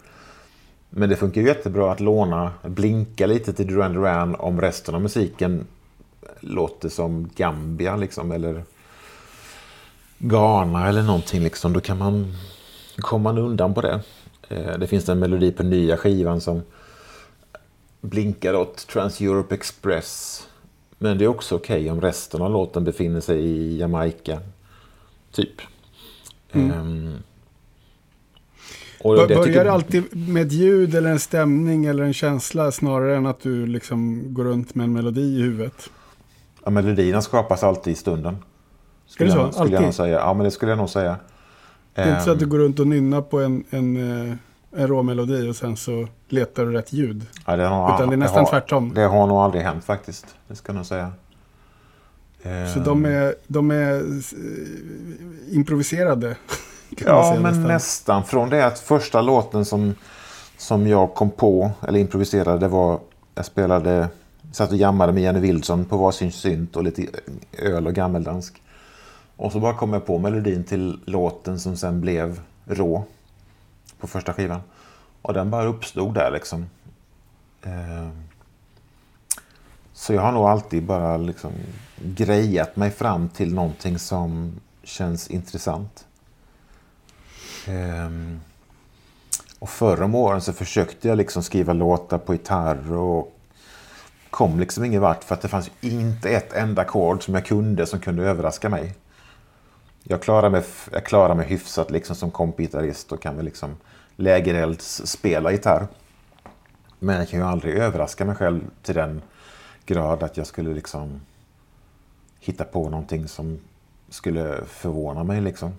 Men 0.89 1.09
det 1.09 1.15
funkar 1.15 1.41
ju 1.41 1.47
jättebra 1.47 1.91
att 1.91 1.99
låna, 1.99 2.51
blinka 2.63 3.27
lite 3.27 3.53
till 3.53 3.67
Duran 3.67 3.93
Duran 3.93 4.35
om 4.35 4.61
resten 4.61 4.95
av 4.95 5.01
musiken 5.01 5.67
låter 6.39 6.89
som 6.89 7.29
Gambia 7.35 7.95
liksom, 7.95 8.31
eller 8.31 8.63
Ghana 10.19 10.87
eller 10.87 11.03
någonting. 11.03 11.43
Liksom. 11.43 11.73
Då 11.73 11.79
kan 11.79 11.97
man 11.97 12.35
komma 12.97 13.39
undan 13.39 13.73
på 13.73 13.81
det. 13.81 14.01
Eh, 14.49 14.77
det 14.77 14.87
finns 14.87 15.09
en 15.09 15.19
melodi 15.19 15.51
på 15.51 15.63
nya 15.63 15.97
skivan 15.97 16.41
som 16.41 16.61
blinkar 18.01 18.53
åt 18.53 18.87
Trans-Europe 18.87 19.55
Express. 19.55 20.43
Men 20.97 21.17
det 21.17 21.23
är 21.23 21.27
också 21.27 21.55
okej 21.55 21.81
okay 21.81 21.89
om 21.89 22.01
resten 22.01 22.41
av 22.41 22.51
låten 22.51 22.83
befinner 22.83 23.21
sig 23.21 23.39
i 23.39 23.77
Jamaica. 23.77 24.39
Typ. 25.31 25.61
Mm. 26.51 27.13
Och 29.01 29.15
Bör, 29.15 29.27
börjar 29.27 29.43
tycker... 29.43 29.63
det 29.63 29.71
alltid 29.71 30.29
med 30.29 30.47
ett 30.47 30.51
ljud 30.51 30.95
eller 30.95 31.09
en 31.09 31.19
stämning 31.19 31.85
eller 31.85 32.03
en 32.03 32.13
känsla 32.13 32.71
snarare 32.71 33.17
än 33.17 33.25
att 33.25 33.39
du 33.41 33.65
liksom 33.65 34.33
går 34.33 34.43
runt 34.43 34.75
med 34.75 34.83
en 34.83 34.93
melodi 34.93 35.21
i 35.21 35.41
huvudet? 35.41 35.89
Ja, 36.63 36.69
melodierna 36.69 37.21
skapas 37.21 37.63
alltid 37.63 37.93
i 37.93 37.95
stunden. 37.95 38.37
Skulle 39.09 39.31
så? 39.31 39.37
Jag, 39.37 39.53
skulle 39.53 39.73
jag 39.73 39.83
nog 39.83 39.93
säga. 39.93 40.19
Ja, 40.19 40.33
men 40.33 40.43
det 40.43 40.51
skulle 40.51 40.71
jag 40.71 40.77
nog 40.77 40.89
säga. 40.89 41.15
Det 41.93 42.01
är 42.01 42.11
inte 42.11 42.23
så 42.23 42.31
att 42.31 42.39
du 42.39 42.45
går 42.45 42.57
runt 42.57 42.79
och 42.79 42.87
nynnar 42.87 43.21
på 43.21 43.39
en, 43.39 43.63
en, 43.69 43.97
eh, 44.29 44.35
en 44.75 44.87
rå 44.87 45.03
melodi 45.03 45.49
och 45.49 45.55
sen 45.55 45.77
så 45.77 46.07
letar 46.27 46.65
du 46.65 46.71
rätt 46.71 46.93
ljud. 46.93 47.25
Ja, 47.45 47.55
det 47.55 47.63
har, 47.63 47.95
Utan 47.95 48.09
det 48.09 48.15
är 48.15 48.17
nästan 48.17 48.43
det 48.43 48.49
har, 48.49 48.59
tvärtom. 48.59 48.91
Det 48.95 49.01
har 49.01 49.27
nog 49.27 49.37
aldrig 49.37 49.63
hänt 49.63 49.83
faktiskt. 49.83 50.25
Det 50.47 50.55
ska 50.55 50.69
jag 50.69 50.75
nog 50.75 50.85
säga. 50.85 51.11
Så 52.73 52.79
de 52.79 53.05
är, 53.05 53.35
de 53.47 53.71
är 53.71 54.03
improviserade? 55.51 56.35
ja, 56.89 57.31
men 57.33 57.43
nästan. 57.43 57.63
nästan. 57.63 58.23
Från 58.23 58.49
det 58.49 58.65
att 58.65 58.79
första 58.79 59.21
låten 59.21 59.65
som, 59.65 59.95
som 60.57 60.87
jag 60.87 61.13
kom 61.13 61.31
på, 61.31 61.71
eller 61.87 61.99
improviserade, 61.99 62.59
det 62.59 62.67
var 62.67 62.99
jag 63.35 63.45
spelade, 63.45 64.07
satt 64.51 64.71
och 64.71 64.77
jammade 64.77 65.13
med 65.13 65.23
Jenny 65.23 65.39
Wilson 65.39 65.85
på 65.85 65.97
varsin 65.97 66.31
synt 66.31 66.75
och 66.75 66.83
lite 66.83 67.05
öl 67.57 67.87
och 67.87 67.93
gammeldansk. 67.93 68.61
Och 69.39 69.51
så 69.51 69.59
bara 69.59 69.73
kom 69.73 69.93
jag 69.93 70.05
på 70.05 70.17
melodin 70.17 70.63
till 70.63 70.99
låten 71.05 71.59
som 71.59 71.77
sen 71.77 72.01
blev 72.01 72.41
Rå 72.65 73.03
på 73.99 74.07
första 74.07 74.33
skivan. 74.33 74.61
Och 75.21 75.33
den 75.33 75.49
bara 75.49 75.65
uppstod 75.65 76.13
där 76.13 76.31
liksom. 76.31 76.65
Eh, 77.61 78.09
så 79.93 80.13
jag 80.13 80.21
har 80.21 80.31
nog 80.31 80.43
alltid 80.43 80.83
bara 80.83 81.17
liksom 81.17 81.51
grejat 81.95 82.75
mig 82.75 82.91
fram 82.91 83.29
till 83.29 83.53
någonting 83.53 83.99
som 83.99 84.59
känns 84.83 85.27
intressant. 85.27 86.05
Eh, 87.67 88.09
och 89.59 89.69
förra 89.69 90.05
om 90.05 90.15
åren 90.15 90.41
så 90.41 90.53
försökte 90.53 91.07
jag 91.07 91.17
liksom 91.17 91.43
skriva 91.43 91.73
låtar 91.73 92.17
på 92.17 92.33
gitarr 92.33 92.91
och 92.91 93.37
kom 94.29 94.59
liksom 94.59 94.85
ingen 94.85 95.01
vart 95.01 95.23
för 95.23 95.35
att 95.35 95.41
det 95.41 95.47
fanns 95.47 95.71
inte 95.81 96.29
ett 96.29 96.53
enda 96.53 96.81
ackord 96.81 97.23
som 97.23 97.33
jag 97.33 97.45
kunde 97.45 97.85
som 97.85 97.99
kunde 97.99 98.23
överraska 98.23 98.69
mig. 98.69 98.95
Jag 100.11 100.21
klarar 100.21 100.49
mig, 100.49 100.63
jag 100.91 101.05
klarar 101.05 101.35
mig 101.35 101.47
hyfsat 101.47 101.91
liksom 101.91 102.15
som 102.15 102.31
kompgitarrist 102.31 103.11
och 103.11 103.21
kan 103.21 103.35
väl 103.35 103.45
liksom 103.45 103.75
lägerelds 104.15 105.01
spela 105.05 105.51
gitarr. 105.51 105.87
Men 106.99 107.15
jag 107.15 107.29
kan 107.29 107.39
ju 107.39 107.45
aldrig 107.45 107.73
överraska 107.73 108.25
mig 108.25 108.35
själv 108.35 108.61
till 108.83 108.95
den 108.95 109.21
grad 109.85 110.23
att 110.23 110.37
jag 110.37 110.47
skulle 110.47 110.73
liksom 110.73 111.21
hitta 112.39 112.63
på 112.63 112.89
någonting 112.89 113.27
som 113.27 113.59
skulle 114.09 114.59
förvåna 114.67 115.23
mig 115.23 115.41
liksom. 115.41 115.73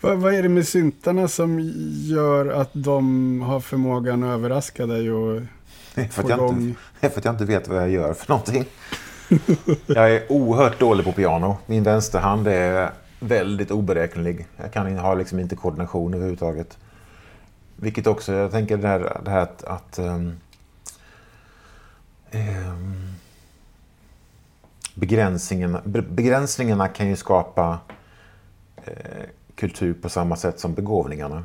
Vad, 0.00 0.18
vad 0.18 0.34
är 0.34 0.42
det 0.42 0.48
med 0.48 0.68
syntarna 0.68 1.28
som 1.28 1.60
gör 1.92 2.46
att 2.46 2.70
de 2.72 3.40
har 3.40 3.60
förmågan 3.60 4.24
att 4.24 4.34
överraska 4.34 4.86
dig 4.86 5.12
och 5.12 5.40
att, 5.94 6.28
jag 6.28 6.52
inte, 6.52 6.80
för 7.10 7.18
att 7.18 7.24
jag 7.24 7.34
inte 7.34 7.44
vet 7.44 7.68
vad 7.68 7.82
jag 7.82 7.90
gör 7.90 8.14
för 8.14 8.28
någonting 8.28 8.64
jag 9.86 10.10
är 10.14 10.32
oerhört 10.32 10.80
dålig 10.80 11.06
på 11.06 11.12
piano. 11.12 11.56
Min 11.66 11.82
vänsterhand 11.82 12.48
är 12.48 12.90
väldigt 13.20 13.70
oberäknelig. 13.70 14.46
Jag 14.56 14.72
kan 14.72 14.98
ha 14.98 15.14
liksom 15.14 15.38
inte 15.38 15.56
koordination 15.56 16.14
överhuvudtaget. 16.14 16.78
Vilket 17.76 18.06
också, 18.06 18.32
jag 18.32 18.50
tänker 18.50 18.76
det 18.76 18.88
här, 18.88 19.20
det 19.24 19.30
här 19.30 19.40
att, 19.40 19.64
att 19.64 19.98
ehm, 19.98 20.36
ehm, 22.30 22.66
um, 22.66 22.72
um, 22.72 23.14
begränsningarna, 24.94 25.80
begränsningarna 25.84 26.88
kan 26.88 27.08
ju 27.08 27.16
skapa 27.16 27.78
eh, 28.76 29.24
kultur 29.54 29.94
på 29.94 30.08
samma 30.08 30.36
sätt 30.36 30.60
som 30.60 30.74
begåvningarna. 30.74 31.44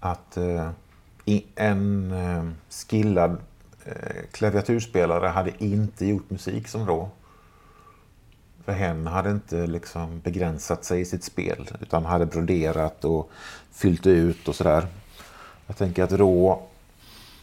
Att 0.00 0.36
eh, 0.36 0.70
en 1.54 2.12
eh, 2.12 2.44
skillad 2.70 3.36
Eh, 3.84 4.22
klaviaturspelare 4.32 5.26
hade 5.26 5.64
inte 5.64 6.06
gjort 6.06 6.30
musik 6.30 6.68
som 6.68 6.86
Rå. 6.86 7.10
För 8.64 8.72
hen 8.72 9.06
hade 9.06 9.30
inte 9.30 9.66
liksom 9.66 10.20
begränsat 10.20 10.84
sig 10.84 11.00
i 11.00 11.04
sitt 11.04 11.24
spel 11.24 11.70
utan 11.80 12.04
hade 12.04 12.26
broderat 12.26 13.04
och 13.04 13.30
fyllt 13.72 14.06
ut 14.06 14.48
och 14.48 14.54
sådär. 14.54 14.86
Jag 15.66 15.76
tänker 15.76 16.02
att 16.02 16.12
Rå 16.12 16.62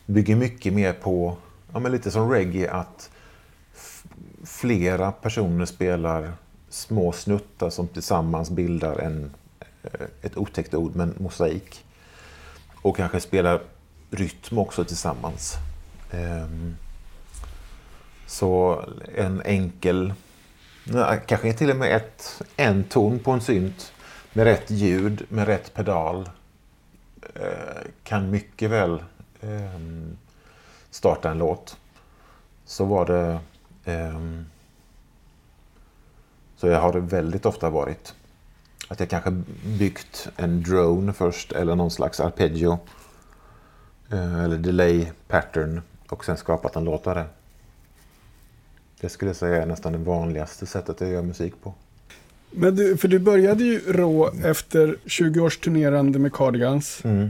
bygger 0.05 0.35
mycket 0.35 0.73
mer 0.73 0.93
på, 0.93 1.37
ja, 1.73 1.79
men 1.79 1.91
lite 1.91 2.11
som 2.11 2.31
reggae, 2.31 2.71
att 2.71 3.09
flera 4.45 5.11
personer 5.11 5.65
spelar 5.65 6.33
små 6.69 7.11
snuttar 7.11 7.69
som 7.69 7.87
tillsammans 7.87 8.49
bildar 8.49 8.99
en, 8.99 9.31
eh, 9.83 10.07
ett 10.21 10.37
otäckt 10.37 10.73
ord, 10.73 10.95
men 10.95 11.15
mosaik. 11.17 11.85
Och 12.81 12.97
kanske 12.97 13.19
spelar 13.19 13.61
rytm 14.11 14.57
också 14.57 14.85
tillsammans. 14.85 15.57
Ehm, 16.11 16.77
så 18.27 18.83
en 19.15 19.41
enkel, 19.41 20.13
kanske 21.25 21.53
till 21.53 21.69
och 21.69 21.75
med 21.75 21.95
ett, 21.95 22.41
en 22.55 22.83
ton 22.83 23.19
på 23.19 23.31
en 23.31 23.41
synt 23.41 23.93
med 24.33 24.43
rätt 24.43 24.71
ljud, 24.71 25.25
med 25.29 25.47
rätt 25.47 25.73
pedal 25.73 26.29
eh, 27.35 27.81
kan 28.03 28.29
mycket 28.29 28.69
väl 28.69 29.03
ehm, 29.41 30.17
starta 30.89 31.31
en 31.31 31.37
låt. 31.37 31.77
Så 32.65 32.85
var 32.85 33.05
det 33.05 33.39
ehm, 33.85 34.45
så 36.57 36.67
jag 36.67 36.81
har 36.81 36.93
det 36.93 36.99
väldigt 36.99 37.45
ofta 37.45 37.69
varit. 37.69 38.15
Att 38.87 38.99
jag 38.99 39.09
kanske 39.09 39.31
byggt 39.79 40.29
en 40.37 40.63
drone 40.63 41.13
först 41.13 41.51
eller 41.51 41.75
någon 41.75 41.91
slags 41.91 42.19
arpeggio. 42.19 42.79
Eh, 44.11 44.43
eller 44.43 44.57
delay 44.57 45.11
pattern 45.27 45.81
och 46.11 46.25
sen 46.25 46.37
skapat 46.37 46.75
en 46.75 46.83
låt 46.83 47.07
av 47.07 47.15
det. 47.15 47.25
Det 49.01 49.09
skulle 49.09 49.29
jag 49.29 49.35
säga 49.35 49.61
är 49.61 49.65
nästan 49.65 49.91
det 49.91 49.97
vanligaste 49.97 50.65
sättet 50.65 51.01
att 51.01 51.07
göra 51.07 51.21
musik 51.21 51.53
på. 51.63 51.73
Men 52.51 52.75
du, 52.75 52.97
för 52.97 53.07
du 53.07 53.19
började 53.19 53.63
ju 53.63 53.79
rå 53.87 54.31
efter 54.43 54.97
20 55.05 55.39
års 55.39 55.57
turnerande 55.57 56.19
med 56.19 56.33
Cardigans. 56.33 57.05
Mm. 57.05 57.29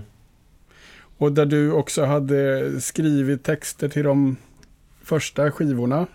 Och 1.18 1.32
där 1.32 1.46
du 1.46 1.72
också 1.72 2.06
hade 2.06 2.82
skrivit 2.82 3.44
texter 3.44 3.90
till 3.90 4.04
de 4.04 4.38
första 5.04 5.52
skivorna. 5.52 6.08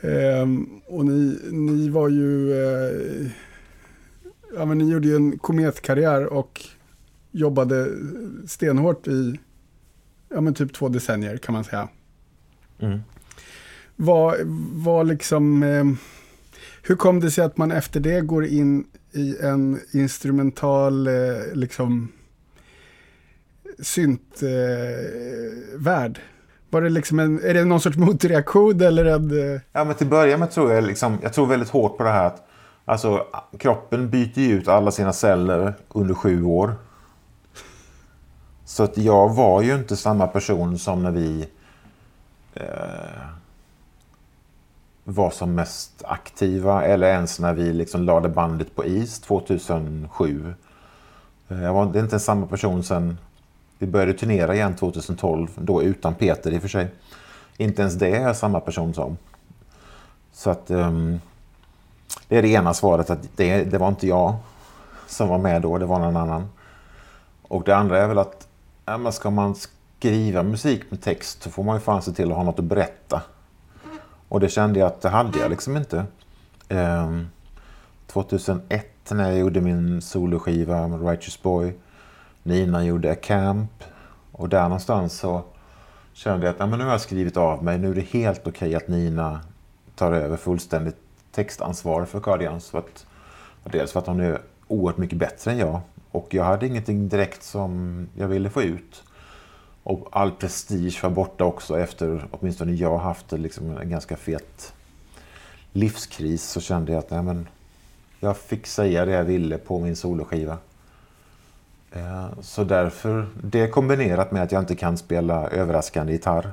Ehm, 0.00 0.80
och 0.86 1.04
ni, 1.04 1.38
ni 1.50 1.88
var 1.88 2.08
ju... 2.08 2.52
Eh, 2.52 3.30
ja, 4.54 4.64
men 4.64 4.78
ni 4.78 4.92
gjorde 4.92 5.08
ju 5.08 5.16
en 5.16 5.38
kometkarriär 5.38 6.26
och 6.26 6.64
jobbade 7.30 7.88
stenhårt 8.46 9.08
i 9.08 9.38
ja, 10.34 10.40
men 10.40 10.54
typ 10.54 10.72
två 10.72 10.88
decennier 10.88 11.36
kan 11.36 11.52
man 11.52 11.64
säga. 11.64 11.88
Mm. 12.78 13.00
var, 13.96 14.36
var 14.84 15.04
liksom... 15.04 15.62
Eh, 15.62 15.84
hur 16.82 16.96
kom 16.96 17.20
det 17.20 17.30
sig 17.30 17.44
att 17.44 17.56
man 17.56 17.72
efter 17.72 18.00
det 18.00 18.20
går 18.20 18.46
in 18.46 18.84
i 19.12 19.36
en 19.42 19.80
instrumental 19.92 21.06
eh, 21.06 21.12
liksom 21.52 22.12
syntvärld? 23.78 24.46
Eh, 26.18 26.22
var 26.70 26.82
det 26.82 26.88
liksom 26.88 27.18
en, 27.18 27.44
är 27.44 27.54
det 27.54 27.64
någon 27.64 27.80
sorts 27.80 27.96
motreaktion 27.96 28.80
eller 28.80 29.04
en... 29.04 29.54
Eh... 29.54 29.60
Ja, 29.72 29.84
men 29.84 29.94
till 29.94 30.06
början 30.06 30.40
med 30.40 30.50
tror 30.50 30.72
jag 30.72 30.84
liksom, 30.84 31.18
jag 31.22 31.32
tror 31.32 31.46
väldigt 31.46 31.68
hårt 31.68 31.96
på 31.96 32.04
det 32.04 32.10
här 32.10 32.26
att 32.26 32.48
alltså, 32.84 33.26
kroppen 33.58 34.10
byter 34.10 34.38
ut 34.38 34.68
alla 34.68 34.90
sina 34.90 35.12
celler 35.12 35.74
under 35.88 36.14
sju 36.14 36.44
år. 36.44 36.74
Så 38.70 38.82
att 38.82 38.98
jag 38.98 39.28
var 39.28 39.62
ju 39.62 39.74
inte 39.74 39.96
samma 39.96 40.26
person 40.26 40.78
som 40.78 41.02
när 41.02 41.10
vi 41.10 41.48
eh, 42.54 42.64
var 45.04 45.30
som 45.30 45.54
mest 45.54 46.04
aktiva 46.04 46.84
eller 46.84 47.06
ens 47.06 47.38
när 47.38 47.52
vi 47.54 47.72
liksom 47.72 48.02
lade 48.02 48.28
bandet 48.28 48.76
på 48.76 48.84
is 48.84 49.20
2007. 49.20 50.54
Eh, 51.48 51.62
jag 51.62 51.74
var 51.74 51.82
inte 51.82 51.98
ens 51.98 52.12
inte 52.12 52.24
samma 52.24 52.46
person 52.46 52.82
sen 52.82 53.18
vi 53.78 53.86
började 53.86 54.12
turnera 54.12 54.54
igen 54.54 54.76
2012, 54.76 55.48
då 55.56 55.82
utan 55.82 56.14
Peter 56.14 56.52
i 56.52 56.58
och 56.58 56.62
för 56.62 56.68
sig. 56.68 56.88
Inte 57.56 57.82
ens 57.82 57.94
det 57.94 58.16
är 58.16 58.22
jag 58.22 58.36
samma 58.36 58.60
person 58.60 58.94
som. 58.94 59.16
Så 60.32 60.50
att 60.50 60.70
um, 60.70 61.20
det 62.28 62.38
är 62.38 62.42
det 62.42 62.48
ena 62.48 62.74
svaret 62.74 63.10
att 63.10 63.28
det, 63.36 63.64
det 63.64 63.78
var 63.78 63.88
inte 63.88 64.06
jag 64.06 64.34
som 65.06 65.28
var 65.28 65.38
med 65.38 65.62
då, 65.62 65.78
det 65.78 65.86
var 65.86 65.98
någon 65.98 66.16
annan. 66.16 66.48
Och 67.42 67.62
det 67.64 67.76
andra 67.76 67.98
är 67.98 68.08
väl 68.08 68.18
att 68.18 68.46
ja, 68.90 68.98
men 68.98 69.12
ska 69.12 69.30
man 69.30 69.54
skriva 69.54 70.42
musik 70.42 70.82
med 70.90 71.02
text 71.02 71.42
så 71.42 71.50
får 71.50 71.62
man 71.62 71.76
ju 71.76 71.80
fan 71.80 72.02
se 72.02 72.12
till 72.12 72.30
att 72.30 72.36
ha 72.36 72.44
något 72.44 72.58
att 72.58 72.64
berätta. 72.64 73.22
Och 74.28 74.40
det 74.40 74.48
kände 74.48 74.78
jag 74.78 74.86
att 74.86 75.00
det 75.00 75.08
hade 75.08 75.38
jag 75.38 75.50
liksom 75.50 75.76
inte. 75.76 76.04
Ehm, 76.68 77.08
um, 77.08 77.28
2001 78.06 79.10
när 79.10 79.30
jag 79.30 79.38
gjorde 79.38 79.60
min 79.60 80.02
soloskiva 80.02 80.86
Righteous 80.86 81.42
Boy 81.42 81.74
Nina 82.42 82.84
gjorde 82.84 83.12
A 83.12 83.16
Camp. 83.22 83.84
Och 84.32 84.48
där 84.48 84.62
någonstans 84.62 85.18
så 85.18 85.42
kände 86.12 86.46
jag 86.46 86.52
att 86.52 86.60
ja, 86.60 86.66
men 86.66 86.78
nu 86.78 86.84
har 86.84 86.92
jag 86.92 87.00
skrivit 87.00 87.36
av 87.36 87.64
mig. 87.64 87.78
Nu 87.78 87.90
är 87.90 87.94
det 87.94 88.00
helt 88.00 88.40
okej 88.40 88.50
okay 88.50 88.74
att 88.74 88.88
Nina 88.88 89.40
tar 89.94 90.12
över 90.12 90.36
fullständigt 90.36 90.96
textansvar 91.32 92.04
för 92.04 92.20
Guardians. 92.20 92.70
För 92.70 92.78
att, 92.78 93.06
dels 93.64 93.92
för 93.92 94.00
att 94.00 94.06
hon 94.06 94.20
är 94.20 94.40
oerhört 94.68 94.98
mycket 94.98 95.18
bättre 95.18 95.50
än 95.50 95.58
jag. 95.58 95.80
Och 96.10 96.34
jag 96.34 96.44
hade 96.44 96.66
ingenting 96.66 97.08
direkt 97.08 97.42
som 97.42 98.06
jag 98.16 98.28
ville 98.28 98.50
få 98.50 98.62
ut. 98.62 99.02
Och 99.82 100.08
all 100.12 100.30
prestige 100.30 101.02
var 101.02 101.10
borta 101.10 101.44
också 101.44 101.78
efter, 101.78 102.26
åtminstone 102.30 102.72
jag 102.72 102.98
haft 102.98 103.32
liksom 103.32 103.76
en 103.76 103.90
ganska 103.90 104.16
fet 104.16 104.72
livskris. 105.72 106.44
Så 106.44 106.60
kände 106.60 106.92
jag 106.92 106.98
att 106.98 107.10
nej, 107.10 107.22
men 107.22 107.48
jag 108.20 108.36
fick 108.36 108.66
säga 108.66 109.04
det 109.04 109.12
jag 109.12 109.24
ville 109.24 109.58
på 109.58 109.78
min 109.78 109.96
soloskiva. 109.96 110.58
Eh, 111.92 112.26
så 112.40 112.64
därför, 112.64 113.26
det 113.42 113.68
kombinerat 113.68 114.32
med 114.32 114.42
att 114.42 114.52
jag 114.52 114.62
inte 114.62 114.76
kan 114.76 114.98
spela 114.98 115.48
överraskande 115.48 116.12
gitarr 116.12 116.52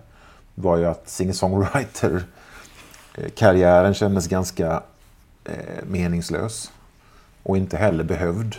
var 0.55 0.77
ju 0.77 0.85
att 0.85 1.09
singer-songwriter-karriären 1.09 3.91
eh, 3.91 3.93
kändes 3.93 4.27
ganska 4.27 4.83
eh, 5.45 5.85
meningslös 5.87 6.71
och 7.43 7.57
inte 7.57 7.77
heller 7.77 8.03
behövd. 8.03 8.55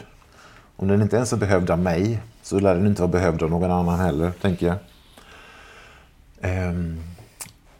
Om 0.80 0.88
den 0.88 1.02
inte 1.02 1.16
ens 1.16 1.32
är 1.32 1.37
behövd 1.37 1.70
av 1.70 1.78
mig 1.78 2.20
så 2.42 2.58
lär 2.58 2.75
den 2.75 2.87
inte 2.87 3.02
vara 3.02 3.12
behövd 3.12 3.42
av 3.42 3.50
någon 3.50 3.70
annan 3.70 4.00
heller, 4.00 4.30
tänker 4.30 4.66
jag. 4.66 4.76
Ehm, 6.40 7.02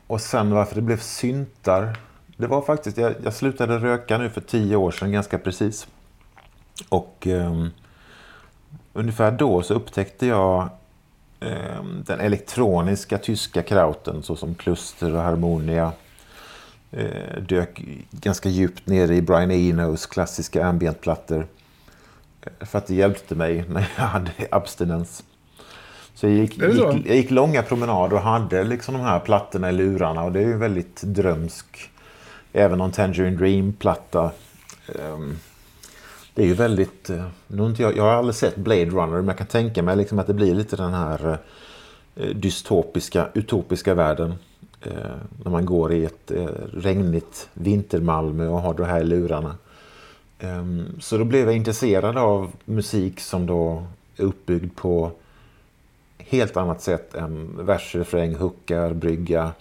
och 0.07 0.21
sen 0.21 0.51
varför 0.51 0.75
det 0.75 0.83
blev 0.83 1.01
syntar. 1.01 1.97
Det 2.37 2.47
var 2.47 2.63
faktiskt, 2.63 2.99
jag, 2.99 3.15
jag 3.25 3.35
slutade 3.35 3.79
röka 3.79 4.19
nu 4.19 4.31
för 4.31 4.41
tio 4.41 4.77
år 4.77 4.91
sedan 4.91 5.13
ganska 5.13 5.39
precis. 5.39 5.87
Och 6.89 7.27
um, 7.27 7.71
ungefär 8.93 9.31
då 9.31 9.63
så 9.63 9.75
upptäckte 9.75 10.27
jag 10.27 10.69
eh, 11.41 11.85
den 12.07 12.21
elektroniska 12.21 13.19
tyska 13.19 13.63
krauten 13.63 14.23
såsom 14.23 14.55
Kluster 14.55 15.15
och 15.15 15.23
Harmonia 15.23 15.93
eh, 16.91 17.43
dök 17.49 17.83
ganska 18.11 18.49
djupt 18.49 18.87
ner 18.87 19.13
i 19.13 19.23
Brian 19.23 19.51
Enos 19.51 20.07
klassiska 20.07 20.67
ambientplattor. 20.67 21.47
För 22.61 22.79
att 22.79 22.87
det 22.87 22.95
hjälpte 22.95 23.35
mig 23.35 23.65
när 23.69 23.89
jag 23.97 24.05
hade 24.05 24.31
abstinens. 24.51 25.25
Så 26.15 26.27
jag 26.27 26.35
gick, 26.35 26.59
gick, 26.59 27.07
jag 27.07 27.17
gick 27.17 27.31
långa 27.31 27.63
promenader 27.63 28.17
och 28.17 28.23
hade 28.23 28.65
liksom 28.65 28.95
de 28.95 29.01
här 29.01 29.21
plattorna 29.21 29.71
i 29.71 29.73
lurarna 29.73 30.23
och 30.23 30.33
det 30.33 30.41
är 30.41 30.47
ju 30.47 30.57
väldigt 30.57 31.03
drömsk. 31.03 31.91
Även 32.53 32.81
om 32.81 32.93
Tangerine 32.93 33.37
Dream-platta 33.37 34.31
um, 34.87 35.39
det 36.35 36.43
är 36.43 36.47
ju 36.47 36.55
väldigt... 36.55 37.11
Eh, 37.11 37.25
nu 37.47 37.67
inte 37.67 37.83
jag, 37.83 37.97
jag 37.97 38.03
har 38.03 38.13
aldrig 38.13 38.35
sett 38.35 38.57
Blade 38.57 38.85
Runner 38.85 39.17
men 39.17 39.27
jag 39.27 39.39
kan 39.39 39.47
tänka 39.47 39.83
mig 39.83 39.97
liksom 39.97 40.19
att 40.19 40.27
det 40.27 40.35
blir 40.35 40.55
lite 40.55 40.77
den 40.77 40.95
här 40.95 41.39
eh, 42.17 42.29
dystopiska, 42.29 43.29
utopiska 43.35 43.95
världen. 43.95 44.35
Eh, 44.83 44.93
när 45.45 45.51
man 45.51 45.67
går 45.67 45.93
i 45.93 46.05
ett 46.05 46.31
eh, 46.31 46.47
regnigt 46.73 47.49
vintermalmö 47.53 48.49
och 48.49 48.61
har 48.61 48.75
det 48.75 48.85
här 48.85 49.01
i 49.01 49.05
lurarna. 49.05 49.55
Ehm, 50.39 51.01
så 51.01 51.19
då 51.19 51.25
blev 51.25 51.47
jag 51.47 51.57
intresserad 51.57 52.17
av 52.17 52.53
musik 52.65 53.21
som 53.21 53.47
då 53.47 53.87
är 54.17 54.23
uppbyggd 54.23 54.77
på 54.77 55.13
helt 56.19 56.57
annat 56.57 56.83
sätt 56.83 57.15
än 57.15 57.67
vers, 57.67 57.95
refräng, 57.95 58.35
hookar, 58.35 58.93
brygga. 58.93 59.53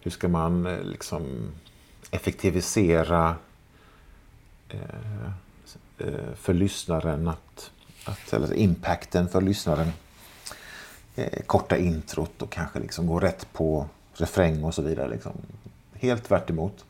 Hur 0.00 0.10
ska 0.10 0.28
man 0.28 0.66
eh, 0.66 0.82
liksom 0.82 1.52
effektivisera 2.10 3.36
eh, 4.68 4.78
eh, 5.98 6.34
för 6.36 6.54
lyssnaren 6.54 7.28
att, 7.28 7.70
att 8.04 8.32
eller 8.32 8.54
impacten 8.54 9.28
för 9.28 9.40
lyssnaren. 9.40 9.92
Korta 11.46 11.76
introt 11.76 12.42
och 12.42 12.50
kanske 12.50 12.78
liksom 12.78 13.06
gå 13.06 13.20
rätt 13.20 13.52
på 13.52 13.86
refräng 14.14 14.64
och 14.64 14.74
så 14.74 14.82
vidare. 14.82 15.08
Liksom. 15.08 15.32
Helt 15.92 16.24
tvärt 16.24 16.50
emot. 16.50 16.84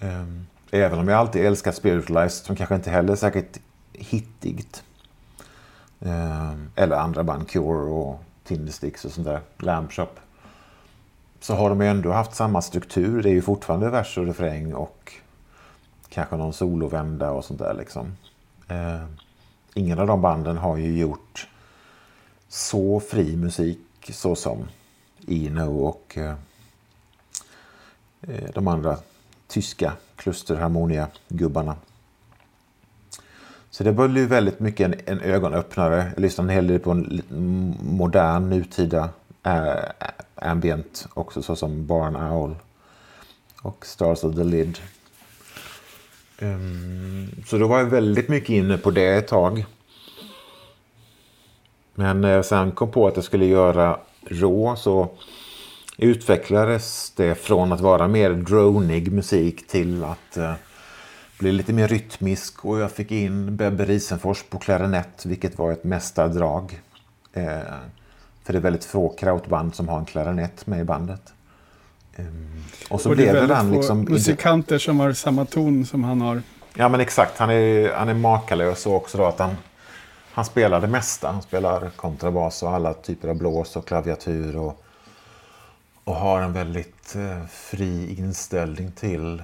Ehm, 0.00 0.46
Även 0.70 0.98
om 0.98 1.08
jag 1.08 1.18
alltid 1.18 1.46
älskat 1.46 1.74
Spiritualized 1.74 2.46
som 2.46 2.56
kanske 2.56 2.74
inte 2.74 2.90
heller 2.90 3.12
är 3.12 3.16
särskilt 3.16 3.60
hittigt. 3.92 4.82
Ehm, 6.00 6.70
eller 6.74 6.96
andra 6.96 7.24
band, 7.24 7.48
Cure 7.48 7.90
och 7.90 8.22
Tindersticks 8.44 9.04
och 9.04 9.10
sånt 9.10 9.26
där, 9.26 9.40
Lamb 9.58 9.92
Shop. 9.92 10.08
Så 11.40 11.54
har 11.54 11.68
de 11.68 11.80
ju 11.80 11.86
ändå 11.86 12.12
haft 12.12 12.34
samma 12.34 12.62
struktur. 12.62 13.22
Det 13.22 13.28
är 13.28 13.32
ju 13.34 13.42
fortfarande 13.42 13.90
vers 13.90 14.18
och 14.18 14.26
refräng 14.26 14.74
och 14.74 15.12
kanske 16.08 16.36
någon 16.36 16.52
solovända 16.52 17.30
och 17.30 17.44
sånt 17.44 17.58
där. 17.58 17.74
Liksom. 17.74 18.16
Eh, 18.68 19.04
ingen 19.74 19.98
av 19.98 20.06
de 20.06 20.22
banden 20.22 20.56
har 20.56 20.76
ju 20.76 20.98
gjort 20.98 21.48
så 22.48 23.00
fri 23.00 23.36
musik 23.36 23.78
så 24.08 24.34
som 24.34 24.68
Eno 25.28 25.78
och 25.78 26.18
eh, 26.18 26.34
eh 28.22 28.50
de 28.54 28.68
andra 28.68 28.98
tyska 29.48 29.92
klusterharmonia-gubbarna. 30.16 31.76
Så 33.70 33.84
det 33.84 33.92
blev 33.92 34.28
väldigt 34.28 34.60
mycket 34.60 34.84
en, 34.84 34.94
en 35.06 35.20
ögonöppnare. 35.20 36.12
Jag 36.14 36.22
lyssnade 36.22 36.50
en 36.50 36.54
hel 36.54 36.66
del 36.66 36.78
på 36.78 36.90
en 36.90 37.22
modern, 37.82 38.50
nutida 38.50 39.08
äh, 39.42 39.66
ambient 40.34 41.06
också 41.14 41.42
såsom 41.42 41.86
Barn 41.86 42.16
Owl 42.16 42.56
och 43.62 43.86
Stars 43.86 44.24
of 44.24 44.34
the 44.34 44.44
Lid 44.44 44.78
Um, 46.42 47.28
så 47.46 47.58
då 47.58 47.66
var 47.66 47.78
jag 47.78 47.84
väldigt 47.84 48.28
mycket 48.28 48.50
inne 48.50 48.78
på 48.78 48.90
det 48.90 49.14
ett 49.14 49.28
tag. 49.28 49.66
Men 51.94 52.20
när 52.20 52.30
jag 52.30 52.44
sen 52.44 52.72
kom 52.72 52.90
på 52.90 53.06
att 53.06 53.16
jag 53.16 53.24
skulle 53.24 53.46
göra 53.46 53.98
rå 54.24 54.76
så 54.76 55.08
utvecklades 55.96 57.12
det 57.16 57.34
från 57.34 57.72
att 57.72 57.80
vara 57.80 58.08
mer 58.08 58.30
dronig 58.30 59.12
musik 59.12 59.66
till 59.66 60.04
att 60.04 60.36
uh, 60.38 60.52
bli 61.38 61.52
lite 61.52 61.72
mer 61.72 61.88
rytmisk 61.88 62.64
och 62.64 62.78
jag 62.78 62.92
fick 62.92 63.10
in 63.10 63.56
Bebbe 63.56 63.84
Risenfors 63.84 64.42
på 64.42 64.58
klarinett 64.58 65.26
vilket 65.26 65.58
var 65.58 65.72
ett 65.72 65.84
mästardrag. 65.84 66.80
Uh, 67.36 67.42
för 68.44 68.52
det 68.52 68.58
är 68.58 68.62
väldigt 68.62 68.84
få 68.84 69.08
krautband 69.08 69.74
som 69.74 69.88
har 69.88 69.98
en 69.98 70.04
klarinett 70.04 70.66
med 70.66 70.80
i 70.80 70.84
bandet. 70.84 71.32
Um, 72.16 72.64
och 72.90 73.00
så 73.00 73.10
och 73.10 73.16
blev 73.16 73.34
det 73.34 73.46
den 73.46 73.72
liksom... 73.72 74.00
musikanter 74.00 74.78
som 74.78 75.00
har 75.00 75.12
samma 75.12 75.44
ton 75.44 75.86
som 75.86 76.04
han 76.04 76.20
har. 76.20 76.42
Ja 76.74 76.88
men 76.88 77.00
exakt, 77.00 77.38
han 77.38 77.50
är, 77.50 77.92
han 77.94 78.08
är 78.08 78.14
makalös 78.14 78.86
och 78.86 78.94
också 78.94 79.18
då 79.18 79.24
att 79.24 79.38
han, 79.38 79.56
han 80.32 80.44
spelar 80.44 80.80
det 80.80 80.86
mesta. 80.86 81.28
Han 81.28 81.42
spelar 81.42 81.90
kontrabas 81.96 82.62
och 82.62 82.70
alla 82.70 82.94
typer 82.94 83.28
av 83.28 83.36
blås 83.36 83.76
och 83.76 83.86
klaviatur 83.86 84.56
och, 84.56 84.85
och 86.06 86.14
har 86.14 86.40
en 86.40 86.52
väldigt 86.52 87.16
eh, 87.16 87.46
fri 87.46 88.16
inställning 88.18 88.92
till... 88.92 89.42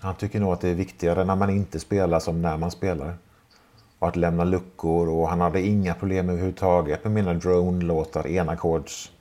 Han 0.00 0.14
tycker 0.14 0.40
nog 0.40 0.52
att 0.52 0.60
det 0.60 0.68
är 0.68 0.74
viktigare 0.74 1.24
när 1.24 1.36
man 1.36 1.50
inte 1.50 1.80
spelar 1.80 2.20
som 2.20 2.42
när 2.42 2.56
man 2.56 2.70
spelar. 2.70 3.14
Och 3.98 4.08
att 4.08 4.16
lämna 4.16 4.44
luckor 4.44 5.08
och 5.08 5.28
han 5.28 5.40
hade 5.40 5.60
inga 5.60 5.94
problem 5.94 6.28
överhuvudtaget 6.28 7.04
med 7.04 7.12
mina 7.12 7.34
drone-låtar, 7.34 8.26
enackords 8.26 9.12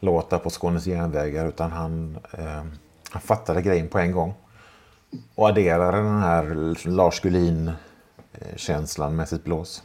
låtar 0.00 0.38
på 0.38 0.50
Skånes 0.50 0.86
järnvägar 0.86 1.48
utan 1.48 1.72
han, 1.72 2.18
eh, 2.32 2.64
han 3.10 3.22
fattade 3.22 3.62
grejen 3.62 3.88
på 3.88 3.98
en 3.98 4.12
gång. 4.12 4.34
Och 5.34 5.48
adderade 5.48 5.96
den 5.96 6.20
här 6.20 6.74
Lars 6.88 7.20
Gullin-känslan 7.20 9.10
eh, 9.10 9.16
med 9.16 9.28
sitt 9.28 9.44
blås. 9.44 9.82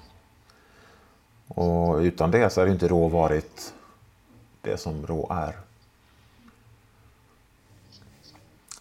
Och 1.47 1.97
utan 1.97 2.31
det 2.31 2.49
så 2.49 2.61
hade 2.61 2.71
inte 2.71 2.87
Rå 2.87 3.07
varit 3.07 3.73
det 4.71 4.77
som 4.77 5.07
Rå 5.07 5.31
är. 5.31 5.55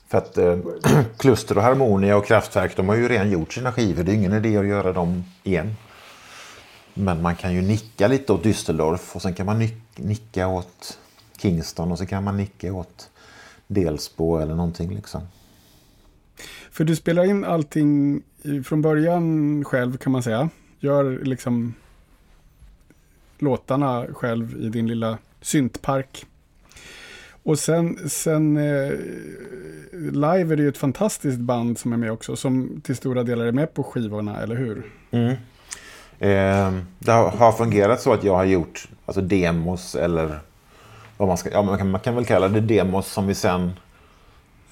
För 0.08 0.18
att 0.18 0.38
eh, 0.38 0.58
Kluster 1.16 1.56
och 1.56 1.62
Harmonia 1.62 2.16
och 2.16 2.26
Kraftwerk 2.26 2.76
de 2.76 2.88
har 2.88 2.96
ju 2.96 3.08
redan 3.08 3.30
gjort 3.30 3.52
sina 3.52 3.72
skivor. 3.72 4.02
Det 4.04 4.12
är 4.12 4.14
ingen 4.14 4.32
idé 4.32 4.56
att 4.56 4.66
göra 4.66 4.92
dem 4.92 5.24
igen. 5.42 5.76
Men 6.94 7.22
man 7.22 7.36
kan 7.36 7.54
ju 7.54 7.62
nicka 7.62 8.08
lite 8.08 8.32
åt 8.32 8.44
Düsseldorf 8.44 9.14
och 9.14 9.22
sen 9.22 9.34
kan 9.34 9.46
man 9.46 9.68
nicka 9.96 10.48
åt 10.48 10.98
Kingston 11.36 11.92
och 11.92 11.98
så 11.98 12.06
kan 12.06 12.24
man 12.24 12.36
nicka 12.36 12.72
åt 12.72 13.10
Delsbo 13.66 14.36
eller 14.36 14.54
någonting 14.54 14.94
liksom. 14.94 15.20
För 16.70 16.84
du 16.84 16.96
spelar 16.96 17.24
in 17.24 17.44
allting 17.44 18.22
från 18.64 18.82
början 18.82 19.64
själv 19.64 19.96
kan 19.96 20.12
man 20.12 20.22
säga. 20.22 20.48
Gör 20.80 21.18
liksom 21.22 21.74
låtarna 23.38 24.06
själv 24.12 24.56
i 24.60 24.68
din 24.68 24.86
lilla 24.86 25.18
syntpark. 25.40 26.26
Och 27.42 27.58
sen, 27.58 28.08
sen 28.08 28.56
eh, 28.56 28.92
live 29.92 30.52
är 30.52 30.56
det 30.56 30.62
ju 30.62 30.68
ett 30.68 30.78
fantastiskt 30.78 31.38
band 31.38 31.78
som 31.78 31.92
är 31.92 31.96
med 31.96 32.12
också, 32.12 32.36
som 32.36 32.80
till 32.84 32.96
stora 32.96 33.22
delar 33.22 33.46
är 33.46 33.52
med 33.52 33.74
på 33.74 33.82
skivorna, 33.82 34.42
eller 34.42 34.56
hur? 34.56 34.90
Mm. 35.10 35.30
Eh, 36.18 36.82
det 36.98 37.12
har 37.12 37.52
fungerat 37.52 38.00
så 38.00 38.12
att 38.12 38.24
jag 38.24 38.34
har 38.34 38.44
gjort 38.44 38.88
alltså 39.06 39.20
demos 39.20 39.94
eller 39.94 40.38
vad 41.16 41.28
man 41.28 41.36
ska, 41.36 41.50
ja, 41.50 41.62
man, 41.62 41.78
kan, 41.78 41.90
man 41.90 42.00
kan 42.00 42.14
väl 42.14 42.24
kalla 42.24 42.48
det 42.48 42.60
demos 42.60 43.12
som 43.12 43.26
vi 43.26 43.34
sen 43.34 43.72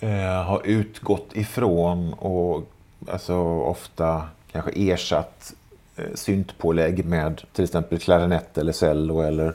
eh, 0.00 0.42
har 0.44 0.60
utgått 0.64 1.30
ifrån 1.32 2.12
och 2.12 2.70
alltså 3.08 3.34
ofta 3.44 4.22
kanske 4.52 4.70
ersatt 4.70 5.54
eh, 5.96 6.14
syntpålägg 6.14 7.04
med 7.04 7.42
till 7.52 7.64
exempel 7.64 7.98
klarinett 7.98 8.58
eller 8.58 8.72
cello 8.72 9.20
eller, 9.20 9.54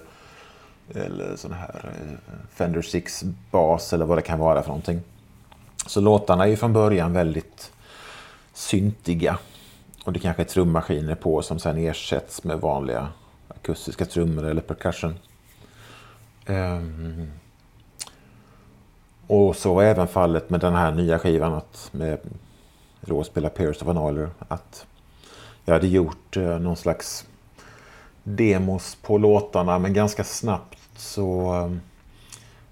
eller 0.96 1.36
sån 1.36 1.54
här 1.54 1.82
eh, 1.84 2.18
Fender 2.54 2.82
6-bas 2.82 3.94
eller 3.94 4.06
vad 4.06 4.18
det 4.18 4.22
kan 4.22 4.40
vara 4.40 4.62
för 4.62 4.70
någonting. 4.70 5.02
Så 5.86 6.02
låtarna 6.02 6.44
är 6.44 6.48
ju 6.48 6.58
från 6.58 6.74
början 6.74 7.14
väldigt 7.14 7.72
syntiga. 8.54 9.38
Och 10.06 10.14
det 10.14 10.20
kanske 10.20 10.44
är 10.44 10.46
trummaskiner 10.46 11.16
på 11.16 11.42
som 11.42 11.60
sen 11.60 11.78
ersätts 11.78 12.44
med 12.44 12.60
vanliga 12.60 13.08
akustiska 13.48 14.06
trummor 14.06 14.46
eller 14.46 14.62
percussion. 14.62 15.16
Um, 16.48 17.32
och 19.28 19.56
så 19.56 19.74
var 19.74 19.84
även 19.84 20.08
fallet 20.08 20.50
med 20.50 20.60
den 20.60 20.74
här 20.74 20.92
nya 20.92 21.20
skivan 21.20 21.54
att 21.54 21.90
med 21.92 22.20
råspela 23.02 23.50
Pierce 23.50 23.82
of 23.82 23.88
an 23.88 23.98
Oiler 23.98 24.30
att 24.48 24.86
jag 25.66 25.74
hade 25.74 25.88
gjort 25.88 26.38
uh, 26.38 26.60
någon 26.60 26.76
slags 26.76 27.26
demos 28.24 28.98
på 29.02 29.18
låtarna 29.18 29.80
men 29.80 29.94
ganska 29.94 30.24
snabbt 30.24 30.81
så 31.02 31.54
ehm, 31.54 31.82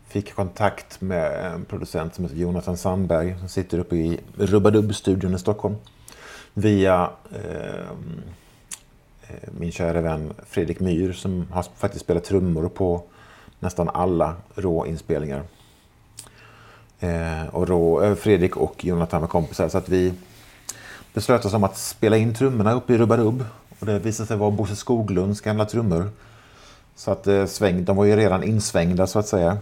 fick 0.07 0.29
jag 0.29 0.35
kontakt 0.35 1.01
med 1.01 1.45
en 1.45 1.65
producent 1.65 2.15
som 2.15 2.25
heter 2.25 2.37
Jonathan 2.37 2.77
Sandberg 2.77 3.35
som 3.39 3.49
sitter 3.49 3.79
uppe 3.79 3.95
i 3.95 4.19
Rubbadubb-studion 4.37 5.35
i 5.35 5.39
Stockholm 5.39 5.75
via 6.53 7.09
ehm, 7.35 8.21
eh, 9.27 9.49
min 9.51 9.71
kära 9.71 10.01
vän 10.01 10.33
Fredrik 10.45 10.79
Myr 10.79 11.13
som 11.13 11.47
har 11.51 11.65
faktiskt 11.77 12.05
spelat 12.05 12.23
trummor 12.23 12.69
på 12.69 13.03
nästan 13.59 13.89
alla 13.89 14.35
råinspelningar. 14.55 15.43
Eh, 16.99 17.47
och 17.51 17.67
rå, 17.67 18.01
eh, 18.01 18.15
Fredrik 18.15 18.57
och 18.57 18.85
Jonathan 18.85 19.21
var 19.21 19.27
kompisar 19.27 19.69
så 19.69 19.77
att 19.77 19.89
vi 19.89 20.13
beslöt 21.13 21.45
oss 21.45 21.53
om 21.53 21.63
att 21.63 21.77
spela 21.77 22.17
in 22.17 22.35
trummorna 22.35 22.73
uppe 22.73 22.93
i 22.93 22.97
Rubbadubb. 22.97 23.45
Och 23.79 23.85
det 23.85 23.99
visade 23.99 24.27
sig 24.27 24.37
vara 24.37 24.51
Bosse 24.51 24.75
Skoglunds 24.75 25.41
gamla 25.41 25.65
trummor. 25.65 26.11
Så 26.99 27.11
att 27.11 27.27
eh, 27.27 27.45
sväng, 27.45 27.85
de 27.85 27.97
var 27.97 28.05
ju 28.05 28.15
redan 28.15 28.43
insvängda 28.43 29.07
så 29.07 29.19
att 29.19 29.27
säga. 29.27 29.57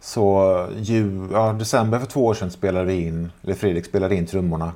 Så 0.00 0.66
ju, 0.76 1.28
ja, 1.32 1.52
december 1.52 1.98
för 1.98 2.06
två 2.06 2.26
år 2.26 2.34
sedan 2.34 2.50
spelade 2.50 2.84
vi 2.84 3.06
in, 3.06 3.32
eller 3.42 3.54
Fredrik 3.54 3.86
spelade 3.86 4.14
in 4.14 4.26
trummorna. 4.26 4.72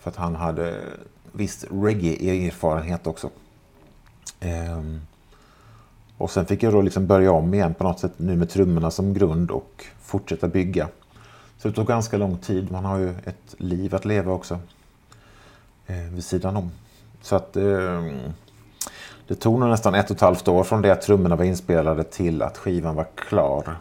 För 0.00 0.10
att 0.10 0.16
han 0.16 0.34
hade 0.34 0.80
viss 1.32 1.64
reggae-erfarenhet 1.70 3.06
också. 3.06 3.30
Ehm, 4.40 5.00
och 6.16 6.30
sen 6.30 6.46
fick 6.46 6.62
jag 6.62 6.72
då 6.72 6.82
liksom 6.82 7.06
börja 7.06 7.32
om 7.32 7.54
igen 7.54 7.74
på 7.74 7.84
något 7.84 8.00
sätt 8.00 8.12
nu 8.16 8.36
med 8.36 8.50
trummorna 8.50 8.90
som 8.90 9.14
grund 9.14 9.50
och 9.50 9.84
fortsätta 10.02 10.48
bygga. 10.48 10.88
Så 11.58 11.68
det 11.68 11.74
tog 11.74 11.86
ganska 11.86 12.16
lång 12.16 12.38
tid. 12.38 12.72
Man 12.72 12.84
har 12.84 12.98
ju 12.98 13.10
ett 13.10 13.54
liv 13.58 13.94
att 13.94 14.04
leva 14.04 14.32
också. 14.32 14.58
Eh, 15.86 15.96
vid 15.96 16.24
sidan 16.24 16.56
om. 16.56 16.70
Så 17.22 17.36
att 17.36 17.56
eh, 17.56 18.04
det 19.30 19.36
tog 19.36 19.60
nog 19.60 19.68
nästan 19.68 19.94
ett 19.94 20.10
och 20.10 20.16
ett 20.16 20.20
halvt 20.20 20.48
år 20.48 20.64
från 20.64 20.82
det 20.82 20.90
att 20.90 21.02
trummorna 21.02 21.36
var 21.36 21.44
inspelade 21.44 22.04
till 22.04 22.42
att 22.42 22.58
skivan 22.58 22.94
var 22.94 23.06
klar. 23.14 23.76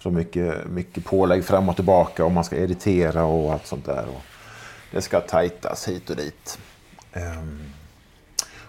Så 0.00 0.10
mycket, 0.10 0.66
mycket 0.70 1.04
pålägg 1.04 1.44
fram 1.44 1.68
och 1.68 1.76
tillbaka 1.76 2.24
och 2.24 2.32
man 2.32 2.44
ska 2.44 2.56
editera 2.56 3.24
och 3.24 3.52
allt 3.52 3.66
sånt 3.66 3.86
där. 3.86 4.04
Och 4.08 4.22
det 4.92 5.02
ska 5.02 5.20
tajtas 5.20 5.88
hit 5.88 6.10
och 6.10 6.16
dit. 6.16 6.58
Um, 7.12 7.60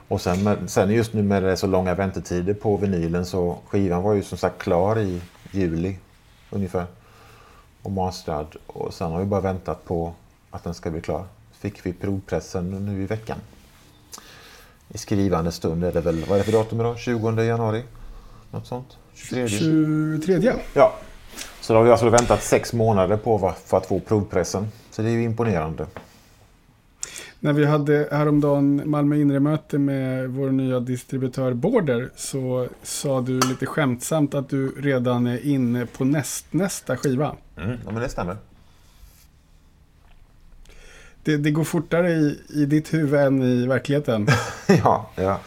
och 0.08 0.21
sen, 0.21 0.67
sen 0.67 0.89
just 0.89 1.13
nu 1.13 1.23
med 1.23 1.43
det 1.43 1.58
så 1.58 1.67
långa 1.67 1.95
väntetider 1.95 2.53
på 2.53 2.77
vinylen 2.77 3.25
så 3.25 3.58
skivan 3.67 4.03
var 4.03 4.13
ju 4.13 4.23
som 4.23 4.38
sagt 4.38 4.62
klar 4.62 4.99
i 4.99 5.21
juli 5.51 5.97
ungefär. 6.49 6.86
Och 7.81 7.91
mastrad. 7.91 8.55
Och 8.67 8.93
sen 8.93 9.12
har 9.12 9.19
vi 9.19 9.25
bara 9.25 9.41
väntat 9.41 9.86
på 9.86 10.13
att 10.51 10.63
den 10.63 10.73
ska 10.73 10.91
bli 10.91 11.01
klar. 11.01 11.25
Fick 11.51 11.86
vi 11.86 11.93
provpressen 11.93 12.69
nu 12.69 13.03
i 13.03 13.05
veckan. 13.05 13.38
I 14.95 14.97
skrivande 14.97 15.51
stund 15.51 15.84
är 15.84 15.91
det 15.91 16.01
väl, 16.01 16.25
vad 16.27 16.36
är 16.36 16.38
det 16.38 16.43
för 16.43 16.51
datum 16.51 16.79
idag? 16.79 16.99
20 16.99 17.43
januari? 17.43 17.84
Något 18.51 18.67
sånt? 18.67 18.97
23? 19.13 19.47
23. 19.47 20.53
Ja. 20.73 20.95
Så 21.62 21.73
då 21.73 21.79
har 21.79 21.84
vi 21.84 21.91
alltså 21.91 22.10
väntat 22.10 22.43
sex 22.43 22.73
månader 22.73 23.17
på 23.17 23.53
för 23.65 23.77
att 23.77 23.86
få 23.86 23.99
provpressen. 23.99 24.67
Så 24.91 25.01
det 25.01 25.10
är 25.10 25.12
ju 25.12 25.23
imponerande. 25.23 25.86
När 27.39 27.53
vi 27.53 27.65
hade 27.65 28.08
häromdagen 28.12 28.81
Malmö 28.86 29.15
inre-möte 29.15 29.77
med 29.77 30.29
vår 30.29 30.49
nya 30.49 30.79
distributör 30.79 31.53
Border 31.53 32.10
så 32.15 32.67
sa 32.84 33.21
du 33.21 33.39
lite 33.39 33.65
skämtsamt 33.65 34.34
att 34.34 34.49
du 34.49 34.81
redan 34.81 35.27
är 35.27 35.45
inne 35.45 35.86
på 35.86 36.05
näst, 36.05 36.45
nästa 36.51 36.97
skiva. 36.97 37.36
Mm, 37.58 37.77
ja, 37.86 37.91
men 37.91 38.01
det 38.01 38.10
stämmer. 38.10 38.38
Det, 41.26 41.38
det, 41.38 41.52
går 41.52 41.64
fortare 41.64 42.12
i, 42.12 42.40
i 42.50 42.66
ditt 42.66 42.94
huvud 42.94 43.20
än 43.20 43.44
i 43.44 43.68
verkligheten. 43.68 44.28
ja, 44.68 45.10
ja. 45.16 45.40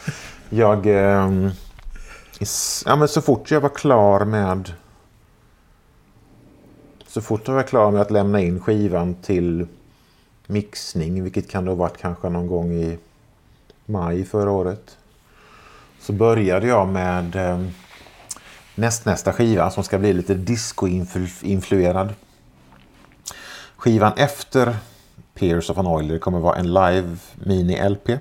Jag... 0.51 0.87
Eh, 0.87 1.51
ja, 2.87 2.97
men 2.97 3.09
så 3.09 3.23
fort 3.23 3.51
jag 3.51 3.61
var 3.61 3.69
klar 3.69 4.25
med... 4.25 4.73
Så 7.07 7.23
fort 7.23 7.49
jag 7.49 7.55
var 7.55 7.63
klar 7.63 7.91
med 7.91 8.01
att 8.01 8.11
lämna 8.11 8.41
in 8.41 8.61
skivan 8.61 9.15
till 9.15 9.67
mixning, 10.47 11.23
vilket 11.23 11.51
kan 11.51 11.69
ha 11.69 11.75
varit 11.75 11.99
kanske 11.99 12.29
någon 12.29 12.47
gång 12.47 12.73
i 12.73 12.99
maj 13.87 14.25
förra 14.25 14.51
året. 14.51 14.97
Så 16.01 16.13
började 16.13 16.67
jag 16.67 16.89
med 16.89 17.37
eh, 17.37 17.67
nästnästa 18.75 19.33
skiva 19.33 19.71
som 19.71 19.85
ska 19.85 19.99
bli 19.99 20.13
lite 20.13 20.35
disco-influerad. 20.35 22.15
Skivan 23.77 24.13
efter 24.17 24.77
Pierce 25.39 25.73
of 25.73 25.79
an 25.79 25.87
Oiler 25.87 26.19
kommer 26.19 26.39
vara 26.39 26.57
en 26.57 26.75
live 26.75 27.17
mini-LP 27.35 28.19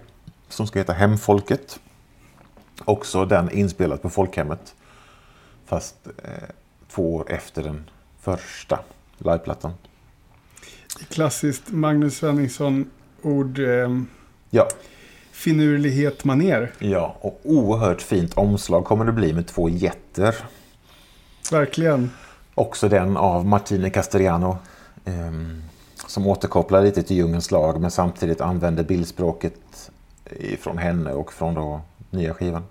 som 0.50 0.68
ska 0.68 0.80
heta 0.80 0.94
Hemfolket. 0.94 1.80
Också 2.86 3.26
den 3.26 3.52
inspelad 3.52 4.02
på 4.02 4.10
Folkhemmet. 4.10 4.76
Fast 5.66 5.96
eh, 6.24 6.32
två 6.90 7.16
år 7.16 7.32
efter 7.32 7.64
den 7.64 7.90
första 8.20 8.80
liveplattan. 9.18 9.74
Klassiskt 11.10 11.64
Magnus 11.72 12.18
Svenningsson-ord. 12.18 13.60
Eh, 13.60 14.02
ja. 14.50 14.68
Finurlighet 15.32 16.24
maner. 16.24 16.72
Ja, 16.80 17.18
och 17.22 17.40
oerhört 17.44 18.02
fint 18.02 18.34
omslag 18.34 18.86
kommer 18.86 19.06
det 19.06 19.12
bli 19.12 19.34
med 19.34 19.48
två 19.48 19.70
jätter. 19.70 20.36
Verkligen. 21.52 22.12
Också 22.56 22.90
den 22.90 23.18
av 23.18 23.46
Martine 23.46 23.90
Castellano. 23.90 24.58
Eh, 25.06 25.32
som 26.08 26.28
återkopplar 26.28 26.82
lite 26.82 27.04
till 27.04 27.18
Djungelns 27.18 27.52
lag 27.52 27.82
men 27.82 27.92
samtidigt 27.92 28.42
använder 28.42 28.84
bildspråket 28.84 29.92
från 30.60 30.78
henne 30.78 31.14
och 31.14 31.34
från 31.34 31.54
då 31.54 31.82
nya 32.10 32.34
skivan. 32.34 32.64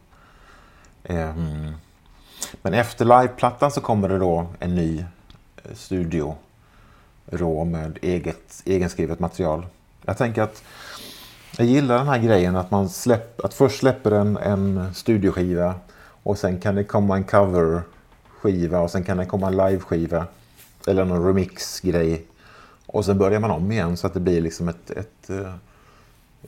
Eh, 1.05 1.35
men 2.63 2.75
efter 2.75 3.05
liveplattan 3.05 3.71
så 3.71 3.81
kommer 3.81 4.09
det 4.09 4.19
då 4.19 4.47
en 4.59 4.75
ny 4.75 4.99
eh, 4.99 5.75
studio 5.75 6.35
rå 7.27 7.65
med 7.65 7.99
eget, 8.03 8.63
egenskrivet 8.65 9.21
material. 9.21 9.67
Jag 10.05 10.19
tänker 10.19 10.43
att 10.43 10.63
jag 11.59 11.67
gillar 11.67 11.99
den 11.99 12.09
här 12.09 12.19
grejen 12.19 12.57
att 12.57 12.71
man 12.71 12.89
släpp, 12.89 13.45
att 13.45 13.55
först 13.55 13.79
släpper 13.79 14.11
en, 14.11 14.37
en 14.37 14.95
studioskiva 14.95 15.75
Och 16.23 16.39
sen 16.39 16.61
kan 16.61 16.75
det 16.75 16.85
komma 16.85 17.17
en 17.17 17.25
coverskiva 17.25 18.81
och 18.81 18.91
sen 18.91 19.05
kan 19.05 19.17
det 19.17 19.27
komma 19.27 19.47
en 19.47 19.57
liveskiva. 19.57 20.27
Eller 20.87 21.05
någon 21.05 21.27
remix-grej. 21.27 22.27
Och 22.87 23.05
sen 23.05 23.19
börjar 23.19 23.41
man 23.41 23.51
om 23.51 23.73
igen 23.73 23.97
så 23.97 24.07
att 24.07 24.15
det 24.15 24.21
blir 24.21 24.41
liksom 24.41 24.69
ett... 24.69 24.91
ett 24.91 25.31
eh, 25.31 25.55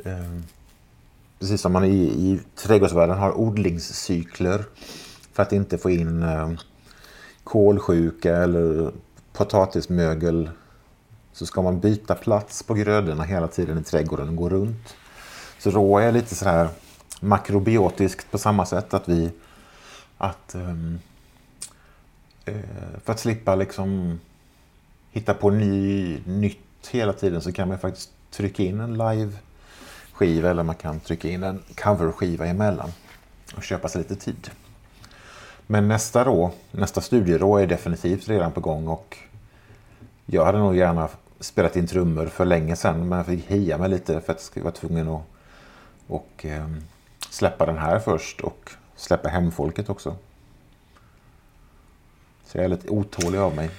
eh, 0.05 0.41
precis 1.39 1.61
som 1.61 1.73
man 1.73 1.85
i, 1.85 2.03
i 2.03 2.41
trädgårdsvärlden 2.55 3.19
har 3.19 3.39
odlingscykler. 3.39 4.65
För 5.33 5.43
att 5.43 5.53
inte 5.53 5.79
få 5.79 5.91
in 5.91 6.23
eh, 6.23 6.51
kolsjuka 7.45 8.37
eller 8.37 8.93
potatismögel. 9.33 10.51
Så 11.33 11.47
ska 11.47 11.63
man 11.63 11.81
byta 11.81 12.15
plats 12.15 12.63
på 12.63 12.75
grödorna 12.75 13.25
hela 13.25 13.49
tiden 13.49 13.79
i 13.79 13.83
trädgården 13.83 14.29
och 14.29 14.37
gå 14.37 14.49
runt. 14.49 14.97
Så 15.59 15.71
rå 15.71 15.99
är 15.99 16.13
lite 16.13 16.35
så 16.35 16.45
här 16.45 16.69
makrobiotiskt 17.21 18.31
på 18.31 18.39
samma 18.39 18.67
sätt 18.67 18.95
att 18.95 19.09
vi 19.09 19.31
att 20.19 20.55
ehm, 20.55 20.99
eh, 22.45 22.55
för 23.05 23.13
att 23.13 23.21
slippa 23.21 23.55
liksom 23.55 24.21
hitta 25.19 25.35
på 25.35 25.51
ny, 25.51 26.21
nytt 26.27 26.89
hela 26.91 27.13
tiden 27.13 27.43
så 27.43 27.53
kan 27.53 27.69
man 27.69 27.79
faktiskt 27.79 28.11
trycka 28.31 28.63
in 28.63 28.81
en 28.81 28.99
live-skiva 28.99 30.51
eller 30.51 30.63
man 30.63 30.75
kan 30.75 31.01
trycka 31.01 31.29
in 31.29 31.43
en 31.43 31.63
cover-skiva 31.75 32.47
emellan 32.47 32.93
och 33.57 33.63
köpa 33.63 33.89
sig 33.89 34.03
lite 34.03 34.17
tid. 34.17 34.51
Men 35.67 35.89
nästa 35.89 36.25
rå, 36.25 36.51
nästa 36.71 37.01
studierå 37.01 37.59
är 37.59 37.67
definitivt 37.67 38.29
redan 38.29 38.53
på 38.53 38.61
gång 38.61 38.89
och 38.89 39.17
jag 40.27 40.45
hade 40.45 40.59
nog 40.59 40.77
gärna 40.77 41.09
spelat 41.41 41.77
in 41.77 41.87
trummor 41.87 42.27
för 42.27 42.45
länge 42.45 42.77
sedan 42.77 43.09
men 43.09 43.17
jag 43.19 43.27
fick 43.27 43.51
hia 43.51 43.79
mig 43.79 43.89
lite 43.89 44.21
för 44.21 44.33
att 44.33 44.51
jag 44.55 44.63
var 44.63 44.71
tvungen 44.71 45.09
att 45.09 45.23
och, 46.07 46.45
eh, 46.45 46.69
släppa 47.31 47.67
den 47.67 47.79
här 47.79 47.99
först 47.99 48.41
och 48.41 48.71
släppa 48.97 49.29
hemfolket 49.29 49.89
också. 49.89 50.17
Så 52.45 52.59
jag 52.59 52.65
är 52.65 52.69
lite 52.69 52.89
otålig 52.89 53.39
av 53.39 53.57
mig. 53.57 53.71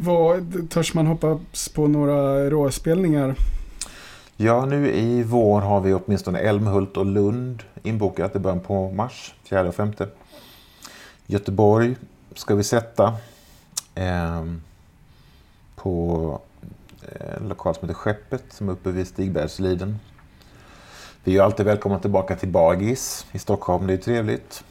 Vad, 0.00 0.70
törs 0.70 0.94
man 0.94 1.06
hoppas 1.06 1.68
på 1.68 1.86
några 1.86 2.50
råspelningar? 2.50 3.34
Ja, 4.36 4.66
nu 4.66 4.90
i 4.90 5.22
vår 5.22 5.60
har 5.60 5.80
vi 5.80 5.94
åtminstone 5.94 6.38
Älmhult 6.38 6.96
och 6.96 7.06
Lund 7.06 7.62
inbokat 7.82 8.36
i 8.36 8.38
början 8.38 8.60
på 8.60 8.90
mars, 8.90 9.34
4 9.44 9.68
och 9.68 9.74
5. 9.74 9.92
Göteborg 11.26 11.96
ska 12.34 12.54
vi 12.54 12.64
sätta 12.64 13.14
ehm, 13.94 14.48
eh, 14.48 15.82
på 15.82 16.40
en 17.36 17.48
lokal 17.48 17.74
som 17.74 17.88
heter 17.88 18.00
Skeppet 18.00 18.44
som 18.50 18.68
är 18.68 18.72
uppe 18.72 18.90
vid 18.90 19.06
Stigbergsliden. 19.06 19.98
Vi 21.24 21.38
är 21.38 21.42
alltid 21.42 21.66
välkomna 21.66 21.98
tillbaka 21.98 22.36
till 22.36 22.48
Bagis 22.48 23.26
i 23.32 23.38
Stockholm, 23.38 23.86
det 23.86 23.92
är 23.92 23.96
trevligt. 23.96 24.64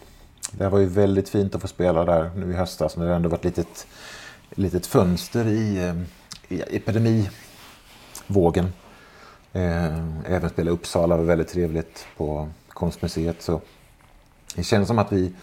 Det 0.52 0.70
var 0.70 0.80
ju 0.80 0.86
väldigt 0.86 1.30
fint 1.30 1.56
att 1.56 1.62
få 1.62 1.68
spela 1.68 2.06
där 2.06 2.32
nu 2.36 2.52
i 2.52 2.56
höstas 2.56 2.98
när 2.98 3.08
det 3.08 3.16
ändå 3.16 3.30
varit 3.30 3.46
lite 3.46 3.62
litet, 3.62 3.88
litet 4.58 4.86
fönster 4.86 5.48
i, 5.48 5.78
eh, 5.78 5.96
i 6.48 6.62
epidemivågen. 6.76 8.74
Eh, 9.54 9.98
även 10.26 10.50
spela 10.50 10.72
Uppsala 10.72 11.18
var 11.18 11.24
väldigt 11.24 11.48
trevligt 11.48 12.08
på 12.18 12.50
Konstmuseet. 12.70 13.42
Så 13.42 13.62
det 14.56 14.64
känns 14.64 14.88
som 14.88 15.00
att 15.00 15.12
vi, 15.12 15.34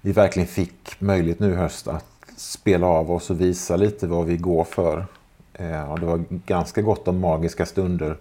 vi 0.00 0.12
verkligen 0.12 0.48
fick 0.48 1.00
möjlighet 1.00 1.40
nu 1.40 1.52
i 1.52 1.56
höst 1.56 1.88
att 1.88 2.06
spela 2.36 2.86
av 2.86 3.12
oss 3.12 3.30
och 3.30 3.40
visa 3.40 3.76
lite 3.76 4.06
vad 4.06 4.26
vi 4.26 4.36
går 4.36 4.64
för. 4.64 5.06
Eh, 5.52 5.92
och 5.92 6.00
det 6.00 6.06
var 6.06 6.24
ganska 6.28 6.82
gott 6.82 7.08
om 7.08 7.20
magiska 7.20 7.66
stunder 7.66 8.16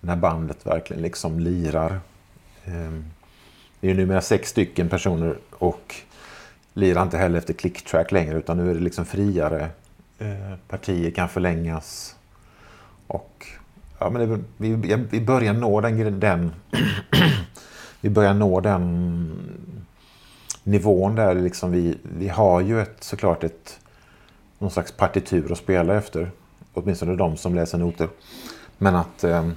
när 0.00 0.16
bandet 0.16 0.66
verkligen 0.66 1.02
liksom 1.02 1.40
lirar. 1.40 2.00
Det 3.80 3.90
är 3.90 3.94
numera 3.94 4.20
sex 4.20 4.48
stycken 4.48 4.88
personer 4.88 5.38
och 5.50 5.94
lirar 6.74 7.02
inte 7.02 7.18
heller 7.18 7.38
efter 7.38 7.54
clicktrack 7.54 8.12
längre 8.12 8.38
utan 8.38 8.56
nu 8.56 8.70
är 8.70 8.74
det 8.74 8.80
liksom 8.80 9.04
friare. 9.04 9.68
Eh, 10.18 10.56
partier 10.68 11.10
kan 11.10 11.28
förlängas. 11.28 12.16
Och 13.06 13.46
ja, 13.98 14.10
men 14.10 14.28
det, 14.28 14.40
vi, 14.56 14.96
vi 15.10 15.20
börjar 15.20 15.52
nå 15.52 15.80
den, 15.80 16.20
den 16.20 16.52
vi 18.00 18.10
börjar 18.10 18.34
nå 18.34 18.60
den 18.60 19.30
nivån 20.62 21.14
där 21.14 21.34
liksom 21.34 21.72
vi, 21.72 21.98
vi 22.02 22.28
har 22.28 22.60
ju 22.60 22.80
ett, 22.80 23.04
såklart 23.04 23.44
ett 23.44 23.80
någon 24.58 24.70
slags 24.70 24.92
partitur 24.92 25.52
att 25.52 25.58
spela 25.58 25.96
efter. 25.96 26.30
Åtminstone 26.74 27.16
de 27.16 27.36
som 27.36 27.54
läser 27.54 27.78
noter. 27.78 28.08
Men 28.78 28.96
att 28.96 29.24
eh, 29.24 29.48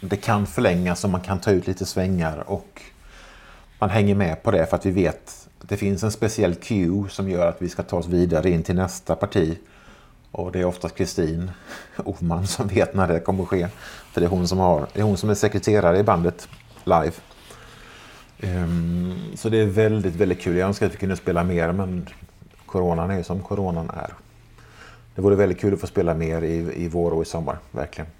det 0.00 0.16
kan 0.16 0.46
förlängas 0.46 1.04
och 1.04 1.10
man 1.10 1.20
kan 1.20 1.40
ta 1.40 1.50
ut 1.50 1.66
lite 1.66 1.86
svängar 1.86 2.50
och 2.50 2.82
man 3.78 3.90
hänger 3.90 4.14
med 4.14 4.42
på 4.42 4.50
det 4.50 4.66
för 4.66 4.76
att 4.76 4.86
vi 4.86 4.90
vet 4.90 5.39
att 5.60 5.68
det 5.68 5.76
finns 5.76 6.02
en 6.02 6.12
speciell 6.12 6.54
cue 6.54 7.08
som 7.08 7.30
gör 7.30 7.46
att 7.46 7.62
vi 7.62 7.68
ska 7.68 7.82
ta 7.82 7.96
oss 7.96 8.06
vidare 8.06 8.50
in 8.50 8.62
till 8.62 8.74
nästa 8.74 9.16
parti. 9.16 9.58
Och 10.30 10.52
det 10.52 10.60
är 10.60 10.64
oftast 10.64 10.94
Kristin 10.94 11.50
Oman 11.96 12.46
som 12.46 12.68
vet 12.68 12.94
när 12.94 13.08
det 13.08 13.20
kommer 13.20 13.42
att 13.42 13.48
ske. 13.48 13.68
För 14.12 14.20
det 14.20 14.26
är 14.26 14.30
hon 14.30 14.48
som, 14.48 14.58
har, 14.58 14.86
det 14.92 15.00
är, 15.00 15.04
hon 15.04 15.16
som 15.16 15.30
är 15.30 15.34
sekreterare 15.34 15.98
i 15.98 16.02
bandet 16.02 16.48
live. 16.84 17.12
Um, 18.42 19.14
så 19.34 19.48
det 19.48 19.58
är 19.58 19.66
väldigt, 19.66 20.14
väldigt 20.14 20.40
kul. 20.40 20.56
Jag 20.56 20.68
önskar 20.68 20.86
att 20.86 20.92
vi 20.92 20.96
kunde 20.96 21.16
spela 21.16 21.44
mer 21.44 21.72
men 21.72 22.08
coronan 22.66 23.10
är 23.10 23.16
ju 23.16 23.24
som 23.24 23.42
coronan 23.42 23.90
är. 23.90 24.14
Det 25.14 25.22
vore 25.22 25.36
väldigt 25.36 25.60
kul 25.60 25.74
att 25.74 25.80
få 25.80 25.86
spela 25.86 26.14
mer 26.14 26.42
i, 26.42 26.84
i 26.84 26.88
vår 26.88 27.10
och 27.10 27.22
i 27.22 27.24
sommar, 27.24 27.58
verkligen 27.70 28.10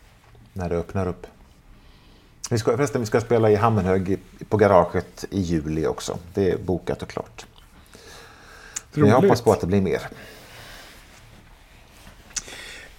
när 0.53 0.69
det 0.69 0.77
öppnar 0.77 1.07
upp. 1.07 1.27
Vi 2.51 2.59
ska, 2.59 2.77
förresten, 2.77 3.01
vi 3.01 3.07
ska 3.07 3.21
spela 3.21 3.51
i 3.51 3.55
Hammenhög 3.55 4.19
på 4.49 4.57
garaget 4.57 5.25
i 5.31 5.41
juli 5.41 5.87
också. 5.87 6.19
Det 6.35 6.51
är 6.51 6.59
bokat 6.59 7.03
och 7.03 7.09
klart. 7.09 7.47
Jag 8.95 9.21
hoppas 9.21 9.43
på 9.43 9.53
att 9.53 9.61
det 9.61 9.67
blir 9.67 9.81
mer. 9.81 10.03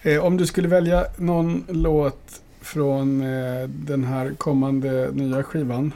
Eh, 0.01 0.25
om 0.25 0.37
du 0.37 0.47
skulle 0.47 0.67
välja 0.67 1.05
någon 1.17 1.65
låt 1.69 2.41
från 2.61 3.21
eh, 3.21 3.67
den 3.67 4.03
här 4.03 4.33
kommande 4.37 5.11
nya 5.11 5.43
skivan 5.43 5.93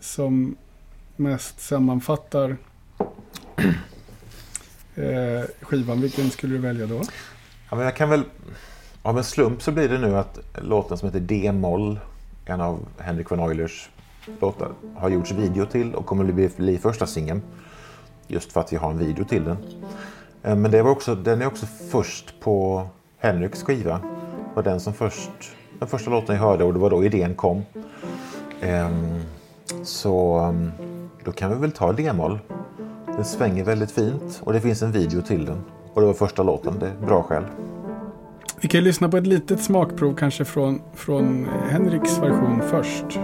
som 0.00 0.56
mest 1.16 1.60
sammanfattar 1.60 2.56
eh, 4.94 5.44
skivan, 5.60 6.00
vilken 6.00 6.30
skulle 6.30 6.54
du 6.54 6.60
välja 6.60 6.86
då? 6.86 7.02
Ja, 7.70 7.76
men 7.76 7.84
jag 7.84 7.96
kan 7.96 8.10
väl 8.10 8.22
av 9.02 9.18
en 9.18 9.24
slump 9.24 9.62
så 9.62 9.72
blir 9.72 9.88
det 9.88 9.98
nu 9.98 10.16
att 10.16 10.38
låten 10.62 10.98
som 10.98 11.08
heter 11.08 11.20
D-moll, 11.20 11.98
en 12.44 12.60
av 12.60 12.78
Henrik 12.98 13.30
von 13.30 13.40
Eulers 13.40 13.90
låtar, 14.40 14.72
har 14.96 15.08
gjorts 15.08 15.32
video 15.32 15.66
till 15.66 15.94
och 15.94 16.06
kommer 16.06 16.24
bli, 16.24 16.50
bli 16.56 16.78
första 16.78 17.06
singeln. 17.06 17.42
Just 18.26 18.52
för 18.52 18.60
att 18.60 18.72
vi 18.72 18.76
har 18.76 18.90
en 18.90 18.98
video 18.98 19.24
till 19.24 19.44
den. 19.44 19.56
Eh, 20.42 20.56
men 20.56 20.70
det 20.70 20.82
var 20.82 20.90
också, 20.90 21.14
den 21.14 21.42
är 21.42 21.46
också 21.46 21.66
först 21.66 22.40
på 22.40 22.86
Henriks 23.18 23.62
skiva. 23.62 23.98
Det 23.98 24.54
var 24.54 24.62
den 24.62 24.80
som 24.80 24.94
först, 24.94 25.30
den 25.78 25.88
första 25.88 26.10
låten 26.10 26.36
jag 26.36 26.42
hörde 26.42 26.64
och 26.64 26.72
det 26.72 26.78
var 26.78 26.90
då 26.90 27.04
idén 27.04 27.34
kom. 27.34 27.62
Ehm, 28.60 29.20
så 29.82 30.38
ehm, 30.38 30.70
då 31.24 31.32
kan 31.32 31.50
vi 31.50 31.56
väl 31.56 31.72
ta 31.72 31.92
D-moll. 31.92 32.38
Den 33.06 33.24
svänger 33.24 33.64
väldigt 33.64 33.90
fint 33.90 34.40
och 34.44 34.52
det 34.52 34.60
finns 34.60 34.82
en 34.82 34.92
video 34.92 35.22
till 35.22 35.44
den. 35.44 35.64
Och 35.94 36.00
det 36.00 36.06
var 36.06 36.14
första 36.14 36.42
låten, 36.42 36.78
det 36.78 36.86
är 36.86 37.06
bra 37.06 37.22
skäl. 37.22 37.44
Vi 38.62 38.68
kan 38.68 38.84
lyssna 38.84 39.08
på 39.08 39.16
ett 39.16 39.26
litet 39.26 39.62
smakprov 39.62 40.14
kanske 40.14 40.44
från, 40.44 40.82
från 40.94 41.48
Henriks 41.70 42.18
version 42.18 42.62
först. 42.70 43.18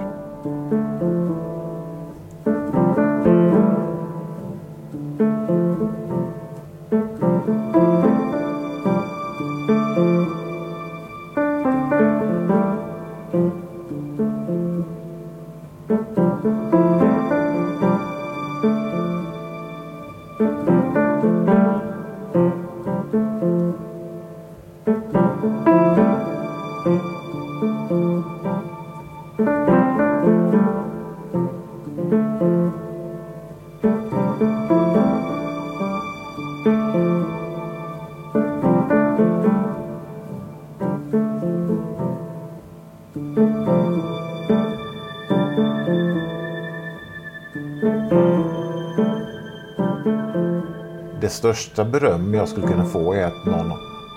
Största 51.38 51.84
beröm 51.84 52.34
jag 52.34 52.48
skulle 52.48 52.66
kunna 52.66 52.84
få 52.84 53.12
är 53.12 53.24
att 53.24 53.44
någon 53.44 53.72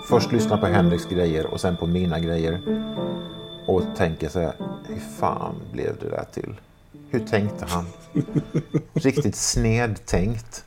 först 0.08 0.32
lyssnar 0.32 0.58
på 0.58 0.66
Henriks 0.66 1.06
grejer 1.06 1.46
och 1.46 1.60
sen 1.60 1.76
på 1.76 1.86
mina 1.86 2.20
grejer 2.20 2.60
och 3.66 3.82
tänker 3.96 4.28
så 4.28 4.40
här, 4.40 4.52
hur 4.88 5.00
fan 5.18 5.54
blev 5.72 5.96
det 6.00 6.08
där 6.08 6.24
till? 6.32 6.60
Hur 7.10 7.26
tänkte 7.26 7.66
han? 7.68 7.86
Riktigt 8.92 9.36
snedtänkt. 9.36 10.64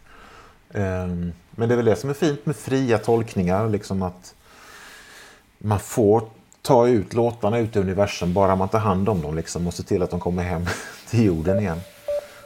Um, 0.74 1.34
men 1.52 1.70
det 1.70 1.74
är 1.74 1.76
väl 1.76 1.86
det 1.86 1.96
som 1.96 2.10
är 2.10 2.14
fint 2.14 2.46
med 2.46 2.56
fria 2.56 2.98
tolkningar. 2.98 3.70
Liksom 3.70 4.02
att 4.02 4.36
man 5.58 5.80
får 5.80 6.24
ta 6.62 6.88
ut 6.88 7.14
låtarna 7.14 7.60
ut 7.60 7.76
i 7.76 7.80
universum 7.80 8.34
bara 8.34 8.56
man 8.56 8.70
tar 8.70 8.80
hand 8.80 9.10
om 9.10 9.22
dem 9.22 9.36
liksom, 9.36 9.68
och 9.68 9.74
ser 9.74 9.84
till 9.84 10.04
att 10.04 10.12
de 10.12 10.20
kommer 10.20 10.44
hem 10.44 10.66
till 11.10 11.26
jorden 11.26 11.60
igen. 11.60 11.80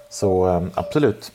Så 0.10 0.48
um, 0.48 0.72
absolut, 0.74 1.32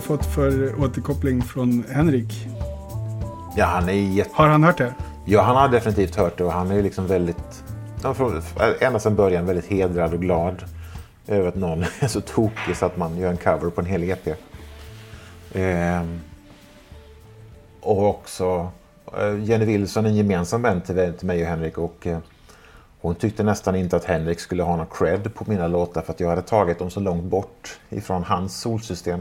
fått 0.00 0.26
för 0.26 0.80
återkoppling 0.80 1.42
från 1.42 1.84
Henrik? 1.90 2.48
Ja, 3.56 3.64
han 3.64 3.88
är 3.88 3.92
jätte... 3.92 4.30
Har 4.32 4.48
han 4.48 4.64
hört 4.64 4.78
det? 4.78 4.94
Ja, 5.24 5.42
han 5.42 5.56
har 5.56 5.68
definitivt 5.68 6.16
hört 6.16 6.38
det 6.38 6.44
och 6.44 6.52
han 6.52 6.70
är 6.70 6.82
liksom 6.82 7.06
väldigt, 7.06 7.64
ända 8.80 8.98
sedan 8.98 9.16
början 9.16 9.46
väldigt 9.46 9.66
hedrad 9.66 10.14
och 10.14 10.20
glad 10.20 10.64
över 11.26 11.48
att 11.48 11.54
någon 11.54 11.84
är 12.00 12.08
så 12.08 12.20
tokig 12.20 12.76
så 12.76 12.86
att 12.86 12.96
man 12.96 13.18
gör 13.18 13.30
en 13.30 13.36
cover 13.36 13.70
på 13.70 13.80
en 13.80 13.86
hel 13.86 14.02
EP. 14.02 14.26
Eh, 15.52 16.02
och 17.80 18.08
också 18.08 18.68
eh, 19.18 19.44
Jenny 19.44 19.64
Wilson, 19.64 20.06
en 20.06 20.16
gemensam 20.16 20.62
vän 20.62 20.80
till, 20.80 21.12
till 21.18 21.26
mig 21.26 21.42
och 21.42 21.48
Henrik. 21.48 21.78
Och, 21.78 22.06
eh, 22.06 22.18
hon 23.04 23.14
tyckte 23.14 23.42
nästan 23.42 23.76
inte 23.76 23.96
att 23.96 24.04
Henrik 24.04 24.40
skulle 24.40 24.62
ha 24.62 24.76
någon 24.76 24.86
cred 24.86 25.34
på 25.34 25.44
mina 25.46 25.68
låtar 25.68 26.02
för 26.02 26.12
att 26.12 26.20
jag 26.20 26.28
hade 26.28 26.42
tagit 26.42 26.78
dem 26.78 26.90
så 26.90 27.00
långt 27.00 27.24
bort 27.24 27.78
ifrån 27.88 28.24
hans 28.24 28.60
solsystem. 28.60 29.20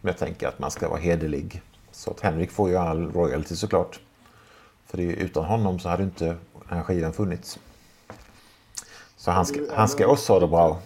Men 0.00 0.08
jag 0.08 0.18
tänker 0.18 0.48
att 0.48 0.58
man 0.58 0.70
ska 0.70 0.88
vara 0.88 1.00
hederlig. 1.00 1.62
Så 1.92 2.10
att 2.10 2.20
Henrik 2.20 2.50
får 2.50 2.70
ju 2.70 2.76
all 2.76 3.12
royalty 3.12 3.56
såklart. 3.56 4.00
För 4.86 5.00
utan 5.00 5.44
honom 5.44 5.78
så 5.78 5.88
hade 5.88 6.02
inte 6.02 6.24
den 6.24 6.36
här 6.68 6.82
skivan 6.82 7.12
funnits. 7.12 7.58
Så 9.16 9.30
han 9.30 9.46
ska, 9.46 9.60
han 9.74 9.88
ska 9.88 10.06
också 10.06 10.32
ha 10.32 10.40
det 10.40 10.48
bra. 10.48 10.80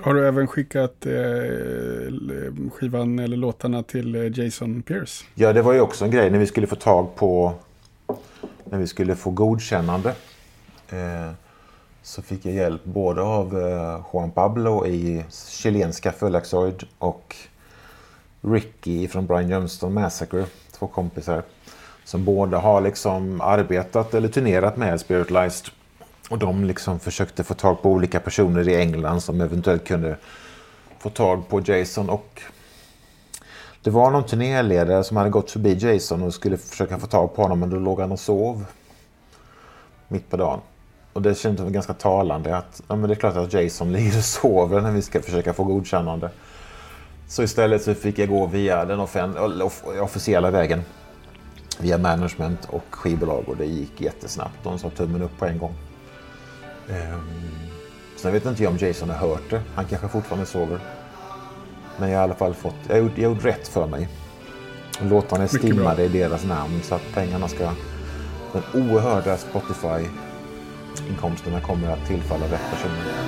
Har 0.00 0.14
du 0.14 0.28
även 0.28 0.46
skickat 0.46 1.06
eh, 1.06 1.12
skivan 2.72 3.18
eller 3.18 3.36
låtarna 3.36 3.82
till 3.82 4.14
eh, 4.14 4.38
Jason 4.38 4.82
Pierce? 4.82 5.24
Ja, 5.34 5.52
det 5.52 5.62
var 5.62 5.72
ju 5.72 5.80
också 5.80 6.04
en 6.04 6.10
grej 6.10 6.30
när 6.30 6.38
vi 6.38 6.46
skulle 6.46 6.66
få 6.66 6.76
tag 6.76 7.14
på... 7.16 7.54
När 8.64 8.78
vi 8.78 8.86
skulle 8.86 9.16
få 9.16 9.30
godkännande. 9.30 10.14
Eh, 10.90 11.30
så 12.02 12.22
fick 12.22 12.46
jag 12.46 12.54
hjälp 12.54 12.84
både 12.84 13.22
av 13.22 13.58
eh, 13.58 14.06
Juan 14.12 14.30
Pablo 14.30 14.86
i 14.86 15.24
chilenska 15.50 16.12
Fullaxoid 16.12 16.84
och 16.98 17.36
Ricky 18.40 19.08
från 19.08 19.26
Brian 19.26 19.48
Johnston 19.48 19.94
Massacre, 19.94 20.46
två 20.72 20.86
kompisar. 20.86 21.42
Som 22.04 22.24
båda 22.24 22.58
har 22.58 22.80
liksom 22.80 23.40
arbetat 23.40 24.14
eller 24.14 24.28
turnerat 24.28 24.76
med 24.76 25.00
Spiritualized. 25.00 25.66
Och 26.30 26.38
de 26.38 26.64
liksom 26.64 27.00
försökte 27.00 27.44
få 27.44 27.54
tag 27.54 27.82
på 27.82 27.90
olika 27.90 28.20
personer 28.20 28.68
i 28.68 28.76
England 28.76 29.20
som 29.20 29.40
eventuellt 29.40 29.86
kunde 29.86 30.16
få 30.98 31.10
tag 31.10 31.48
på 31.48 31.60
Jason. 31.60 32.10
Och 32.10 32.40
det 33.82 33.90
var 33.90 34.10
någon 34.10 34.26
turnéledare 34.26 35.04
som 35.04 35.16
hade 35.16 35.30
gått 35.30 35.50
förbi 35.50 35.74
Jason 35.74 36.22
och 36.22 36.34
skulle 36.34 36.56
försöka 36.56 36.98
få 36.98 37.06
tag 37.06 37.34
på 37.34 37.42
honom 37.42 37.60
men 37.60 37.70
då 37.70 37.76
låg 37.76 38.00
han 38.00 38.12
och 38.12 38.20
sov. 38.20 38.64
Mitt 40.08 40.30
på 40.30 40.36
dagen. 40.36 40.60
Och 41.14 41.22
det 41.22 41.34
kändes 41.34 41.72
ganska 41.72 41.94
talande 41.94 42.56
att 42.56 42.82
ja, 42.88 42.96
men 42.96 43.08
det 43.08 43.14
är 43.14 43.18
klart 43.18 43.36
att 43.36 43.52
Jason 43.52 43.92
ligger 43.92 44.18
och 44.18 44.24
sover 44.24 44.80
när 44.80 44.90
vi 44.90 45.02
ska 45.02 45.22
försöka 45.22 45.52
få 45.52 45.64
godkännande. 45.64 46.30
Så 47.28 47.42
istället 47.42 47.82
så 47.82 47.94
fick 47.94 48.18
jag 48.18 48.28
gå 48.28 48.46
via 48.46 48.84
den 48.84 49.00
officiella 50.00 50.50
vägen. 50.50 50.82
Via 51.78 51.98
management 51.98 52.64
och 52.64 52.84
skivbolag 52.90 53.44
och 53.48 53.56
det 53.56 53.66
gick 53.66 54.00
jättesnabbt. 54.00 54.54
De 54.62 54.78
sa 54.78 54.90
tummen 54.90 55.22
upp 55.22 55.38
på 55.38 55.46
en 55.46 55.58
gång. 55.58 55.74
Um, 56.88 57.30
sen 58.16 58.32
vet 58.32 58.46
inte 58.46 58.62
jag 58.62 58.72
om 58.72 58.78
Jason 58.78 59.10
har 59.10 59.28
hört 59.28 59.50
det. 59.50 59.62
Han 59.74 59.84
kanske 59.84 60.08
fortfarande 60.08 60.46
sover. 60.46 60.80
Men 61.98 62.10
jag 62.10 62.18
har 62.18 62.22
i 62.22 62.24
alla 62.24 62.34
fall 62.34 62.54
fått, 62.54 62.74
jag 62.88 62.94
har 62.94 63.02
gjort, 63.02 63.18
jag 63.18 63.44
rätt 63.44 63.68
för 63.68 63.86
mig. 63.86 64.08
Låtarna 65.00 65.44
är 65.44 65.48
stimmade 65.48 66.04
i 66.04 66.08
deras 66.08 66.44
namn 66.44 66.80
så 66.82 66.94
att 66.94 67.14
pengarna 67.14 67.48
ska, 67.48 67.72
den 68.52 68.62
oerhörda 68.74 69.36
inkomsterna 71.08 71.60
kommer 71.60 71.88
att 71.88 72.06
tillfalla 72.06 72.44
rätt 72.44 72.70
personer. 72.70 73.24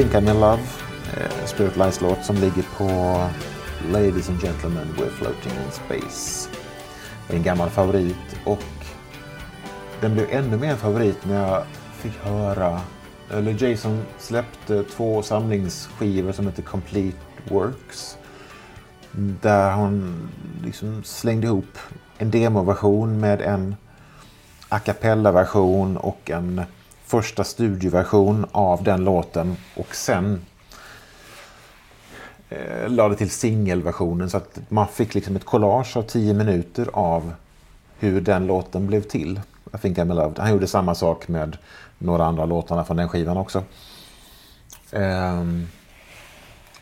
Think 0.00 0.14
I'm 0.14 0.28
in 0.28 0.40
Love, 0.40 0.60
Spirit 1.50 1.76
Lies 1.76 2.00
låt 2.00 2.24
som 2.24 2.36
ligger 2.36 2.62
på 2.76 2.88
Ladies 3.92 4.28
and 4.28 4.42
Gentlemen 4.42 4.88
We're 4.96 5.10
Floating 5.10 5.52
in 5.52 5.70
Space. 5.70 6.48
Det 7.26 7.32
är 7.32 7.36
en 7.36 7.42
gammal 7.42 7.70
favorit 7.70 8.36
och 8.44 8.62
den 10.00 10.14
blev 10.14 10.26
ännu 10.30 10.56
mer 10.56 10.70
en 10.70 10.76
favorit 10.76 11.24
när 11.24 11.48
jag 11.48 11.64
fick 11.92 12.16
höra, 12.16 12.80
eller 13.30 13.64
Jason 13.64 14.02
släppte 14.18 14.84
två 14.84 15.22
samlingsskivor 15.22 16.32
som 16.32 16.46
heter 16.46 16.62
Complete 16.62 17.18
Works. 17.48 18.18
Där 19.12 19.70
han 19.70 20.28
liksom 20.64 21.02
slängde 21.04 21.46
ihop 21.46 21.78
en 22.18 22.30
demoversion 22.30 23.20
med 23.20 23.40
en 23.40 23.76
a 24.68 24.78
cappella-version 24.78 25.96
och 25.96 26.30
en 26.30 26.62
första 27.04 27.44
studioversion 27.44 28.46
av 28.52 28.82
den 28.82 29.04
låten 29.04 29.56
och 29.76 29.94
sen 29.94 30.40
eh, 32.50 32.88
lade 32.88 33.16
till 33.16 33.30
singelversionen 33.30 34.30
så 34.30 34.36
att 34.36 34.60
man 34.68 34.88
fick 34.88 35.14
liksom 35.14 35.36
ett 35.36 35.44
collage 35.44 35.96
av 35.96 36.02
tio 36.02 36.34
minuter 36.34 36.88
av 36.92 37.32
hur 37.98 38.20
den 38.20 38.46
låten 38.46 38.86
blev 38.86 39.02
till. 39.02 39.40
I 39.74 39.78
think 39.78 39.98
I'm 39.98 40.14
loved. 40.14 40.38
Han 40.38 40.50
gjorde 40.50 40.66
samma 40.66 40.94
sak 40.94 41.28
med 41.28 41.56
några 41.98 42.24
andra 42.24 42.44
låtarna 42.44 42.84
från 42.84 42.96
den 42.96 43.08
skivan 43.08 43.36
också. 43.36 43.62
Um, 44.92 45.68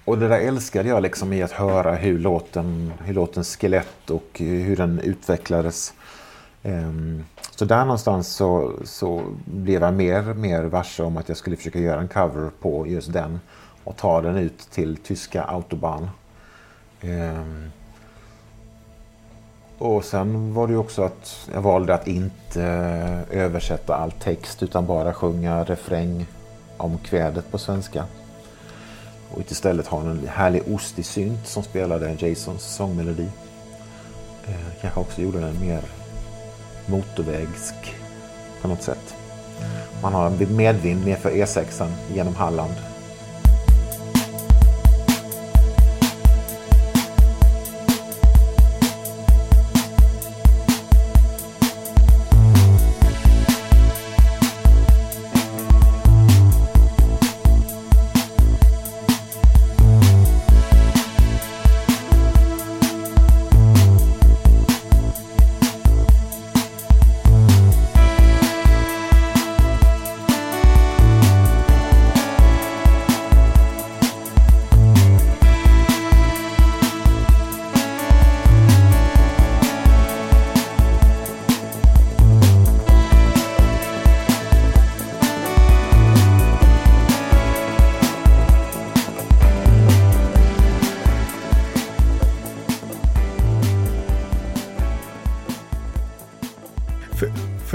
och 0.04 0.18
det 0.18 0.28
där 0.28 0.38
älskade 0.38 0.88
jag 0.88 1.02
liksom 1.02 1.32
i 1.32 1.42
att 1.42 1.52
höra 1.52 1.94
hur 1.94 2.18
låten, 2.18 2.92
hur 3.04 3.14
låtens 3.14 3.56
skelett 3.56 4.10
och 4.10 4.28
hur 4.34 4.76
den 4.76 4.98
utvecklades. 4.98 5.94
Um, 6.62 7.24
så 7.56 7.64
där 7.64 7.84
någonstans 7.84 8.28
så, 8.28 8.72
så 8.84 9.22
blev 9.44 9.82
jag 9.82 9.94
mer 9.94 10.30
och 10.30 10.36
mer 10.36 10.62
varse 10.62 11.02
om 11.02 11.16
att 11.16 11.28
jag 11.28 11.38
skulle 11.38 11.56
försöka 11.56 11.78
göra 11.78 12.00
en 12.00 12.08
cover 12.08 12.50
på 12.60 12.86
just 12.86 13.12
den 13.12 13.40
och 13.88 13.96
ta 13.96 14.20
den 14.20 14.36
ut 14.36 14.58
till 14.70 14.96
tyska 14.96 15.42
Autobahn. 15.42 16.10
Ehm. 17.00 17.70
och 19.78 20.04
sen 20.04 20.54
var 20.54 20.66
det 20.66 20.72
ju 20.72 20.78
också 20.78 21.02
att 21.02 21.48
jag 21.54 21.62
valde 21.62 21.94
att 21.94 22.06
inte 22.06 22.62
eh, 22.62 23.38
översätta 23.38 23.94
all 23.94 24.12
text 24.12 24.62
utan 24.62 24.86
bara 24.86 25.14
sjunga 25.14 25.64
refräng 25.64 26.26
om 26.76 26.98
kvädet 26.98 27.50
på 27.50 27.58
svenska. 27.58 28.04
Och 29.34 29.50
istället 29.50 29.86
ha 29.86 30.00
en 30.00 30.28
härlig 30.28 30.62
ostig 30.66 31.04
synt 31.04 31.46
som 31.46 31.62
spelade 31.62 32.16
Jasons 32.20 32.62
sångmelodi. 32.62 33.28
Eh, 34.46 34.80
kanske 34.80 35.00
också 35.00 35.22
gjorde 35.22 35.40
den 35.40 35.60
mer 35.60 35.82
motorvägsk 36.86 37.74
på 38.62 38.68
något 38.68 38.82
sätt. 38.82 39.14
Man 40.02 40.12
har 40.12 40.26
en 40.26 40.56
medvind 40.56 41.06
nerför 41.06 41.30
E6 41.30 41.90
genom 42.12 42.34
Halland 42.34 42.74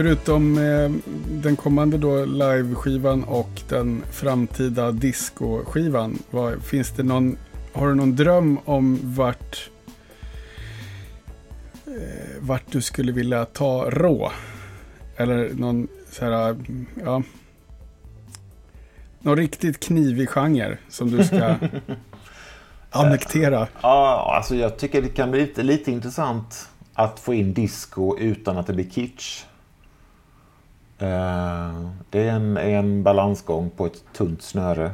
Förutom 0.04 0.58
eh, 0.58 0.92
den 1.30 1.56
kommande 1.56 1.98
då 1.98 2.26
live-skivan 2.26 3.24
och 3.24 3.50
den 3.70 4.04
framtida 4.12 4.92
disco-skivan. 4.92 6.20
Finns 6.64 6.92
det 6.92 7.04
någon, 7.04 7.38
har 7.74 7.88
du 7.88 7.96
någon 7.96 8.16
dröm 8.16 8.60
om 8.66 9.00
vart, 9.04 9.70
eh, 11.86 11.94
vart 12.40 12.72
du 12.72 12.82
skulle 12.82 13.12
vilja 13.12 13.46
ta 13.46 13.90
rå? 13.90 14.32
Eller 15.18 15.50
någon 15.54 15.88
så 16.12 16.26
här, 16.26 16.56
ja, 17.04 17.24
någon 19.20 19.38
riktigt 19.38 19.80
knivig 19.80 20.30
genre 20.30 20.78
som 20.90 21.12
du 21.12 21.24
ska 21.24 21.56
annektera? 22.90 23.68
Ja, 23.82 24.34
alltså 24.38 24.56
jag 24.56 24.78
tycker 24.78 25.02
det 25.02 25.10
kan 25.10 25.32
bli 25.32 25.42
lite, 25.42 25.64
lite 25.64 25.92
intressant 25.92 26.70
att 26.94 27.20
få 27.20 27.34
in 27.34 27.54
disco 27.54 28.18
utan 28.20 28.58
att 28.58 28.68
det 28.68 28.74
blir 28.74 28.90
kitsch. 28.90 29.46
Eh, 31.04 31.90
det 32.10 32.28
är 32.28 32.32
en, 32.32 32.58
en 32.58 33.04
balansgång 33.04 33.70
på 33.70 33.86
ett 33.86 34.04
tunt 34.14 34.42
snöre. 34.42 34.92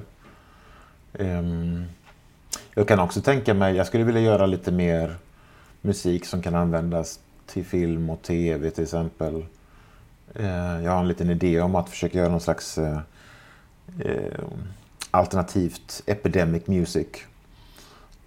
Ehm, 1.14 1.86
jag 2.76 2.88
kan 2.88 3.00
också 3.00 3.22
tänka 3.22 3.54
mig, 3.54 3.76
jag 3.76 3.88
skulle 3.88 4.04
vilja 4.04 4.22
göra 4.22 4.46
lite 4.46 4.72
mer 4.72 5.16
musik 5.82 6.26
som 6.26 6.42
kan 6.42 6.56
användas 6.56 7.20
till 7.46 7.66
film 7.66 8.10
och 8.10 8.22
tv 8.22 8.72
till 8.72 8.84
exempel. 8.84 9.46
Eh, 10.36 10.84
jag 10.84 10.92
har 10.92 11.00
en 11.00 11.08
liten 11.08 11.30
idé 11.30 11.62
om 11.62 11.76
att 11.76 11.90
försöka 11.90 12.18
göra 12.18 12.30
någon 12.30 12.42
slags 12.42 12.78
eh, 12.78 13.00
eh 14.00 14.40
alternativt 15.12 16.04
epidemic 16.06 16.68
music. 16.68 17.08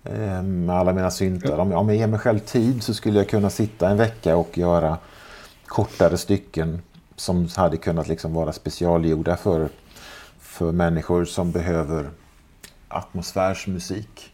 Ehm, 0.05 0.67
med 0.67 0.77
alla 0.77 0.93
mina 0.93 1.11
syntar. 1.11 1.59
Om 1.59 1.71
jag, 1.71 1.81
om 1.81 1.89
jag 1.89 1.99
ger 1.99 2.07
mig 2.07 2.21
själv 2.21 2.39
tid 2.39 2.83
så 2.83 2.95
skulle 2.95 3.19
jag 3.19 3.29
kunna 3.29 3.51
sitta 3.51 3.91
en 3.91 3.97
vecka 3.97 4.37
och 4.37 4.59
göra 4.59 4.99
kortare 5.67 6.19
stycken 6.19 6.83
som 7.17 7.49
hade 7.57 7.77
kunnat 7.77 8.09
liksom 8.09 8.35
vara 8.35 8.53
specialgjorda 8.53 9.37
för, 9.37 9.69
för 10.39 10.73
människor 10.73 11.25
som 11.25 11.53
behöver 11.53 12.11
atmosfärsmusik. 12.89 14.33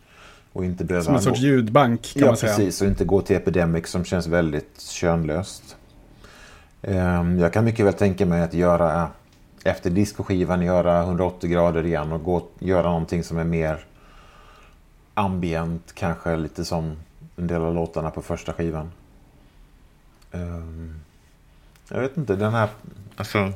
Och 0.53 0.65
inte 0.65 0.85
behöver 0.85 1.05
som 1.05 1.15
en 1.15 1.23
sorts 1.23 1.41
ljudbank 1.41 2.03
kan 2.03 2.23
ja, 2.23 2.27
man 2.27 2.37
säga. 2.37 2.57
Precis. 2.57 2.83
Och 2.83 2.89
inte 2.89 3.05
gå 3.05 3.21
till 3.21 3.37
Epidemic 3.37 3.89
som 3.89 4.05
känns 4.05 4.27
väldigt 4.27 4.81
könlöst. 4.81 5.77
Ehm, 6.83 7.39
jag 7.39 7.53
kan 7.53 7.65
mycket 7.65 7.87
väl 7.87 7.95
tänka 7.95 8.27
mig 8.27 8.43
att 8.43 8.55
göra 8.55 9.11
efter 9.65 9.91
diskoskivan 9.91 10.63
göra 10.63 11.03
180 11.03 11.51
grader 11.51 11.87
igen 11.87 12.13
och 12.13 12.25
gå, 12.25 12.47
göra 12.59 12.83
någonting 12.83 13.25
som 13.25 13.39
är 13.39 13.45
mer 13.45 13.85
ambient, 15.15 15.93
kanske 15.95 16.37
lite 16.37 16.65
som 16.65 16.97
en 17.37 17.47
del 17.47 17.63
av 17.63 17.75
låtarna 17.75 18.11
på 18.11 18.23
första 18.23 18.53
skivan. 18.53 18.91
Um, 20.33 21.01
jag 21.89 22.01
vet 22.01 22.17
inte, 22.17 22.37
den 22.37 22.55
här... 22.55 22.69
Alltså, 23.17 23.53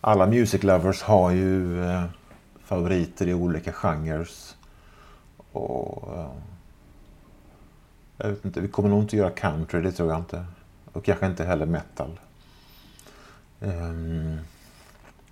alla 0.00 0.26
music 0.26 0.62
lovers 0.62 1.02
har 1.02 1.30
ju 1.30 1.84
eh, 1.84 2.04
favoriter 2.64 3.28
i 3.28 3.34
olika 3.34 3.72
genrer. 3.72 4.28
Och... 5.52 6.16
Eh, 6.16 6.30
jag 8.16 8.28
vet 8.28 8.44
inte, 8.44 8.60
vi 8.60 8.68
kommer 8.68 8.88
nog 8.88 9.02
inte 9.02 9.16
göra 9.16 9.30
country, 9.30 9.80
det 9.80 9.92
tror 9.92 10.08
jag 10.08 10.18
inte. 10.18 10.44
Och 10.92 11.04
kanske 11.04 11.26
inte 11.26 11.44
heller 11.44 11.66
metal. 11.66 12.20
Um... 13.60 14.38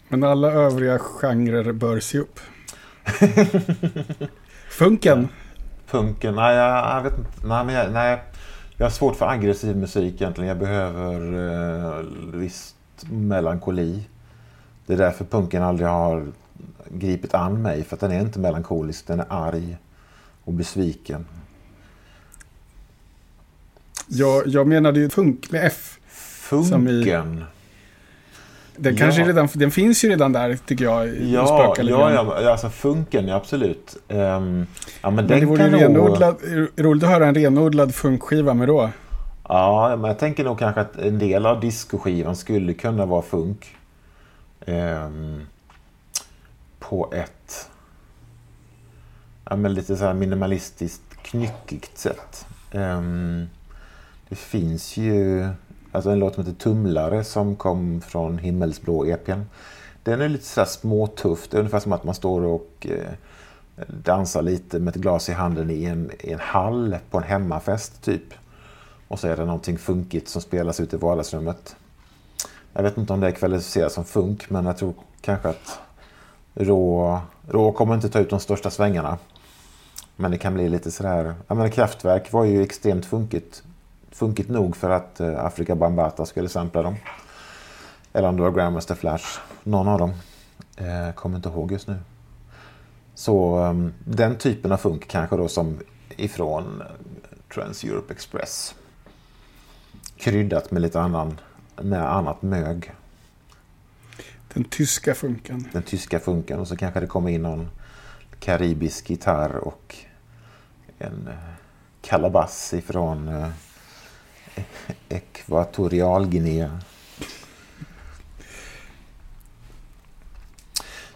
Men 0.09 0.24
alla 0.24 0.53
övriga 0.53 0.99
genrer 0.99 1.72
bör 1.72 2.01
se 2.01 2.18
upp. 2.18 2.41
Funken? 4.68 5.29
Funken? 5.87 6.35
Nej, 6.35 6.57
jag, 6.57 6.97
jag 6.97 7.03
vet 7.03 7.18
inte. 7.18 7.47
Nej, 7.47 7.64
men 7.64 7.74
jag, 7.74 7.93
nej, 7.93 8.22
jag 8.77 8.87
har 8.87 8.91
svårt 8.91 9.16
för 9.16 9.29
aggressiv 9.29 9.77
musik 9.77 10.14
egentligen. 10.14 10.49
Jag 10.49 10.59
behöver 10.59 11.20
eh, 11.99 12.05
visst 12.33 12.77
melankoli. 13.11 14.09
Det 14.87 14.93
är 14.93 14.97
därför 14.97 15.24
punken 15.24 15.62
aldrig 15.62 15.89
har 15.89 16.27
gripit 16.91 17.35
an 17.35 17.62
mig. 17.62 17.85
För 17.85 17.97
att 17.97 18.01
den 18.01 18.12
är 18.12 18.20
inte 18.20 18.39
melankolisk. 18.39 19.07
Den 19.07 19.20
är 19.20 19.27
arg 19.29 19.77
och 20.45 20.53
besviken. 20.53 21.27
Jag, 24.09 24.47
jag 24.47 24.66
menade 24.66 25.01
ju 25.01 25.11
funk 25.11 25.51
med 25.51 25.66
F. 25.66 25.99
Funken? 26.09 27.45
Den, 28.79 28.97
kanske 28.97 29.20
ja. 29.20 29.29
redan, 29.29 29.49
den 29.53 29.70
finns 29.70 30.05
ju 30.05 30.09
redan 30.09 30.33
där 30.33 30.59
tycker 30.66 30.85
jag. 30.85 31.09
Ja, 31.09 31.74
ja, 31.79 32.41
ja, 32.43 32.51
alltså 32.51 32.68
funken, 32.68 33.29
ja, 33.29 33.37
absolut. 33.37 33.97
Um, 34.09 34.16
ja, 34.18 35.11
men, 35.11 35.14
men 35.14 35.27
det 35.27 35.47
vore 35.47 35.64
ju 35.64 35.70
nog... 35.70 35.81
renodlad, 35.81 36.37
roligt 36.77 37.05
att 37.05 37.11
höra 37.11 37.27
en 37.27 37.35
renodlad 37.35 37.95
funkskiva 37.95 38.55
med 38.55 38.68
då. 38.68 38.91
Ja, 39.49 39.97
men 39.97 40.09
jag 40.09 40.18
tänker 40.18 40.45
nog 40.45 40.59
kanske 40.59 40.81
att 40.81 40.97
en 40.97 41.18
del 41.18 41.47
av 41.47 41.61
diskoskivan 41.61 42.37
skulle 42.37 42.74
kunna 42.74 43.07
vara 43.07 43.22
funk. 43.22 43.77
Um, 44.66 45.47
på 46.79 47.12
ett 47.14 47.68
ja, 49.51 49.57
men 49.57 49.74
lite 49.74 49.97
så 49.97 50.05
här 50.05 50.14
minimalistiskt 50.14 51.03
knyckigt 51.22 51.99
sätt. 51.99 52.47
Um, 52.72 53.49
det 54.29 54.37
finns 54.37 54.97
ju 54.97 55.49
Alltså 55.97 56.11
en 56.11 56.18
låt 56.18 56.34
som 56.34 56.44
heter 56.44 56.59
Tumlare 56.59 57.24
som 57.24 57.57
kom 57.57 58.01
från 58.01 58.38
Himmelsblå 58.38 59.07
EPn. 59.07 59.40
Den 60.03 60.20
är 60.20 60.28
lite 60.28 60.44
sådär 60.44 60.66
småtuff. 60.66 61.49
Det 61.49 61.57
är 61.57 61.59
ungefär 61.59 61.80
som 61.80 61.92
att 61.92 62.05
man 62.05 62.14
står 62.14 62.42
och 62.42 62.86
eh, 62.90 63.12
dansar 63.86 64.42
lite 64.42 64.78
med 64.78 64.97
ett 64.97 65.03
glas 65.03 65.28
i 65.28 65.32
handen 65.32 65.70
i 65.70 65.84
en, 65.84 66.11
i 66.20 66.32
en 66.32 66.38
hall 66.38 66.97
på 67.11 67.18
en 67.18 67.24
hemmafest 67.24 68.03
typ. 68.03 68.34
Och 69.09 69.20
så 69.20 69.28
är 69.28 69.36
det 69.36 69.44
någonting 69.44 69.78
funkigt 69.78 70.28
som 70.28 70.42
spelas 70.42 70.80
ute 70.80 70.97
i 70.97 70.99
vardagsrummet. 70.99 71.76
Jag 72.72 72.82
vet 72.82 72.99
inte 72.99 73.12
om 73.12 73.20
det 73.20 73.26
är 73.26 73.32
kvalificerat 73.32 73.92
som 73.92 74.05
funk 74.05 74.51
men 74.51 74.66
jag 74.66 74.76
tror 74.76 74.94
kanske 75.20 75.49
att 75.49 75.80
Rå, 76.55 77.20
Rå 77.49 77.72
kommer 77.72 77.94
inte 77.94 78.09
ta 78.09 78.18
ut 78.18 78.30
de 78.30 78.40
största 78.40 78.70
svängarna. 78.70 79.18
Men 80.16 80.30
det 80.30 80.38
kan 80.38 80.55
bli 80.55 80.68
lite 80.68 80.90
sådär... 80.90 81.34
Jag 81.49 81.57
menar 81.57 81.70
Kraftwerk 81.70 82.32
var 82.32 82.44
ju 82.44 82.62
extremt 82.62 83.07
funkigt 83.07 83.62
funkigt 84.17 84.49
nog 84.49 84.77
för 84.77 84.91
att 84.91 85.21
eh, 85.21 85.45
Afrika 85.45 85.75
Bambata 85.75 86.27
skulle 86.27 86.49
sampla 86.49 86.83
dem. 86.83 86.97
Eller 88.12 88.29
om 88.29 88.37
det 88.37 88.43
var 88.43 88.51
Grandmaster 88.51 88.95
Flash. 88.95 89.41
Någon 89.62 89.89
av 89.89 89.99
dem. 89.99 90.12
Eh, 90.77 91.14
kommer 91.14 91.37
inte 91.37 91.49
ihåg 91.49 91.73
just 91.73 91.89
nu. 91.89 91.99
Så 93.14 93.59
um, 93.59 93.95
den 94.05 94.39
typen 94.39 94.73
av 94.73 94.77
funk 94.77 95.09
kanske 95.09 95.37
då 95.37 95.49
som 95.49 95.79
ifrån 96.17 96.81
eh, 96.81 96.87
Trans 97.55 97.85
Europe 97.85 98.12
Express. 98.12 98.75
Kryddat 100.17 100.71
med 100.71 100.83
lite 100.83 101.01
annan, 101.01 101.41
med 101.83 102.12
annat 102.12 102.43
mög. 102.43 102.95
Den 104.55 104.64
tyska 104.64 105.14
funken. 105.14 105.69
Den 105.73 105.83
tyska 105.83 106.21
funken 106.21 106.61
och 106.61 106.69
så 106.69 106.77
kanske 106.77 107.01
det 107.01 107.07
kommer 107.07 107.31
in 107.31 107.43
någon 107.43 107.69
karibisk 108.41 109.11
gitarr 109.11 109.57
och 109.57 109.97
en 110.99 111.29
kalabass 112.03 112.75
ifrån 112.75 113.53
Ekvatorialguinea. 115.09 116.81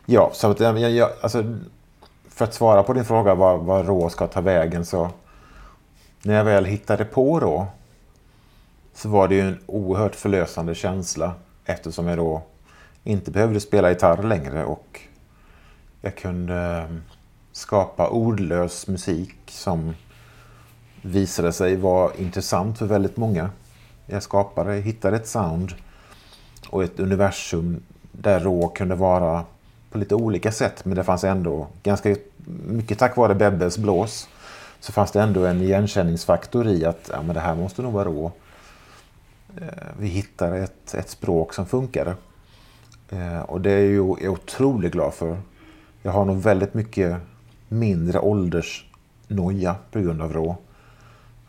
Ja, 0.06 0.30
så 0.34 0.50
att 0.50 0.60
eh, 0.60 0.78
jag, 0.78 0.90
jag, 0.90 1.10
alltså, 1.20 1.58
för 2.28 2.44
att 2.44 2.54
svara 2.54 2.82
på 2.82 2.92
din 2.92 3.04
fråga 3.04 3.34
var, 3.34 3.58
var 3.58 3.84
Rå 3.84 4.08
ska 4.08 4.26
ta 4.26 4.40
vägen 4.40 4.86
så 4.86 5.10
när 6.22 6.34
jag 6.34 6.44
väl 6.44 6.64
hittade 6.64 7.04
på 7.04 7.40
Rå 7.40 7.66
så 8.94 9.08
var 9.08 9.28
det 9.28 9.34
ju 9.34 9.40
en 9.40 9.58
oerhört 9.66 10.14
förlösande 10.14 10.74
känsla 10.74 11.34
eftersom 11.64 12.06
jag 12.06 12.18
då 12.18 12.42
inte 13.04 13.30
behövde 13.30 13.60
spela 13.60 13.90
gitarr 13.90 14.22
längre 14.22 14.64
och 14.64 15.00
jag 16.00 16.16
kunde 16.16 16.78
eh, 16.78 16.96
skapa 17.52 18.08
ordlös 18.08 18.86
musik 18.86 19.36
som 19.46 19.94
visade 21.02 21.52
sig 21.52 21.76
vara 21.76 22.14
intressant 22.14 22.78
för 22.78 22.86
väldigt 22.86 23.16
många. 23.16 23.50
Jag 24.06 24.22
skapade, 24.22 24.74
hittade 24.74 25.16
ett 25.16 25.28
sound 25.28 25.74
och 26.68 26.84
ett 26.84 27.00
universum 27.00 27.82
där 28.12 28.40
Rå 28.40 28.68
kunde 28.68 28.94
vara 28.94 29.44
på 29.90 29.98
lite 29.98 30.14
olika 30.14 30.52
sätt 30.52 30.84
men 30.84 30.96
det 30.96 31.04
fanns 31.04 31.24
ändå 31.24 31.66
ganska 31.82 32.16
mycket 32.66 32.98
tack 32.98 33.16
vare 33.16 33.34
Bebbes 33.34 33.78
blås 33.78 34.28
så 34.80 34.92
fanns 34.92 35.12
det 35.12 35.22
ändå 35.22 35.46
en 35.46 35.60
igenkänningsfaktor 35.60 36.66
i 36.68 36.84
att 36.84 37.10
ja, 37.12 37.22
men 37.22 37.34
det 37.34 37.40
här 37.40 37.54
måste 37.54 37.82
nog 37.82 37.92
vara 37.92 38.04
Rå. 38.04 38.32
Eh, 39.56 39.66
vi 39.98 40.08
hittade 40.08 40.58
ett, 40.58 40.94
ett 40.94 41.10
språk 41.10 41.54
som 41.54 41.66
funkade. 41.66 42.14
Eh, 43.08 43.40
och 43.40 43.60
det 43.60 43.70
är 43.70 43.80
ju 43.80 43.96
jag 43.96 44.22
är 44.22 44.28
otroligt 44.28 44.92
glad 44.92 45.14
för. 45.14 45.38
Jag 46.02 46.12
har 46.12 46.24
nog 46.24 46.42
väldigt 46.42 46.74
mycket 46.74 47.16
mindre 47.68 48.18
åldersnoja 48.18 49.76
på 49.90 50.00
grund 50.00 50.22
av 50.22 50.32
Rå 50.32 50.56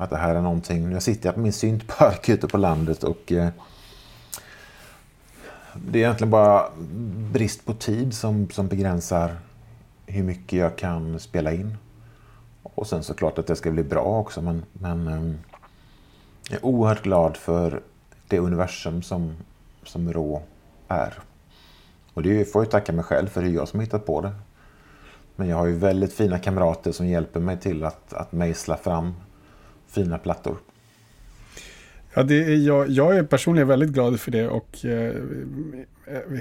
att 0.01 0.09
det 0.09 0.17
här 0.17 0.35
är 0.35 0.41
någonting. 0.41 0.89
Nu 0.89 1.01
sitter 1.01 1.27
jag 1.27 1.35
på 1.35 1.41
min 1.41 1.53
syntpark 1.53 2.29
ute 2.29 2.47
på 2.47 2.57
landet 2.57 3.03
och 3.03 3.31
eh, 3.31 3.49
det 5.73 5.99
är 5.99 6.03
egentligen 6.03 6.31
bara 6.31 6.69
brist 7.31 7.65
på 7.65 7.73
tid 7.73 8.13
som, 8.13 8.49
som 8.49 8.67
begränsar 8.67 9.37
hur 10.05 10.23
mycket 10.23 10.59
jag 10.59 10.77
kan 10.77 11.19
spela 11.19 11.51
in. 11.51 11.77
Och 12.63 12.87
sen 12.87 13.03
såklart 13.03 13.37
att 13.37 13.47
det 13.47 13.55
ska 13.55 13.71
bli 13.71 13.83
bra 13.83 14.19
också 14.19 14.41
men, 14.41 14.65
men 14.73 15.07
eh, 15.07 15.33
jag 16.49 16.57
är 16.57 16.65
oerhört 16.65 17.03
glad 17.03 17.37
för 17.37 17.81
det 18.27 18.39
universum 18.39 19.01
som, 19.01 19.35
som 19.83 20.13
rå 20.13 20.41
är. 20.87 21.13
Och 22.13 22.23
det 22.23 22.51
får 22.51 22.63
jag 22.63 22.71
tacka 22.71 22.93
mig 22.93 23.03
själv 23.03 23.27
för 23.27 23.41
det 23.41 23.47
är 23.47 23.51
jag 23.51 23.67
som 23.67 23.79
har 23.79 23.85
hittat 23.85 24.05
på 24.05 24.21
det. 24.21 24.31
Men 25.35 25.47
jag 25.47 25.57
har 25.57 25.65
ju 25.65 25.75
väldigt 25.75 26.13
fina 26.13 26.39
kamrater 26.39 26.91
som 26.91 27.07
hjälper 27.07 27.39
mig 27.39 27.59
till 27.59 27.83
att, 27.83 28.13
att 28.13 28.31
mejsla 28.31 28.77
fram 28.77 29.13
fina 29.91 30.17
plattor. 30.17 30.57
Ja, 32.13 32.23
det 32.23 32.43
är 32.43 32.55
jag, 32.55 32.89
jag 32.89 33.17
är 33.17 33.23
personligen 33.23 33.67
väldigt 33.67 33.89
glad 33.89 34.19
för 34.19 34.31
det 34.31 34.47
och 34.47 34.85
eh, 34.85 35.15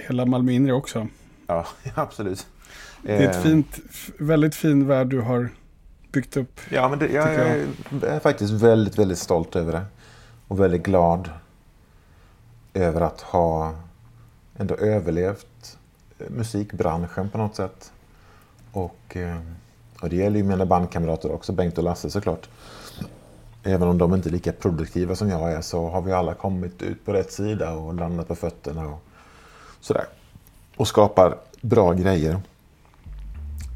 hela 0.07 0.27
Malmö 0.27 0.53
inre 0.53 0.73
också. 0.73 1.09
Ja, 1.47 1.67
absolut. 1.95 2.47
Det 3.03 3.17
är 3.17 3.31
ett 3.31 3.37
eh, 3.37 3.43
fint, 3.43 3.81
väldigt 4.19 4.55
fin 4.55 4.87
värld 4.87 5.07
du 5.07 5.21
har 5.21 5.49
byggt 6.13 6.37
upp. 6.37 6.61
Ja, 6.71 6.89
men 6.89 6.99
det, 6.99 7.09
jag, 7.09 7.35
jag. 7.35 7.67
jag, 8.03 8.11
är 8.11 8.21
faktiskt 8.21 8.53
väldigt, 8.53 8.99
väldigt 8.99 9.19
stolt 9.19 9.57
över 9.57 9.73
det. 9.73 9.83
Och 10.49 10.61
väldigt 10.61 10.83
glad 10.83 11.31
över 12.75 13.01
att 13.01 13.21
ha 13.21 13.75
ändå 14.57 14.75
överlevt 14.75 15.79
musikbranschen 16.29 17.29
på 17.31 17.39
något 17.39 17.57
sätt. 17.57 17.93
Och, 18.73 19.17
eh, 19.17 19.37
och 20.01 20.09
det 20.09 20.17
gäller 20.17 20.37
ju 20.37 20.45
mina 20.45 20.67
bandkamrater 20.67 21.33
också, 21.33 21.53
Bengt 21.53 21.79
och 21.79 21.85
Lasse 21.85 22.11
såklart. 22.11 22.49
Även 23.63 23.89
om 23.89 23.99
de 23.99 24.15
inte 24.15 24.29
är 24.29 24.31
lika 24.31 24.53
produktiva 24.53 25.17
som 25.17 25.29
jag 25.29 25.53
är 25.53 25.61
så 25.61 25.89
har 25.89 26.03
vi 26.03 26.13
alla 26.13 26.35
kommit 26.35 26.83
ut 26.83 27.05
på 27.05 27.13
rätt 27.13 27.33
sida 27.33 27.73
och 27.73 27.95
landat 27.95 28.29
på 28.29 28.35
fötterna 28.35 28.87
och 28.87 29.03
sådär. 29.81 30.05
Och 30.77 30.89
skapar 30.89 31.37
bra 31.61 31.93
grejer. 31.93 32.41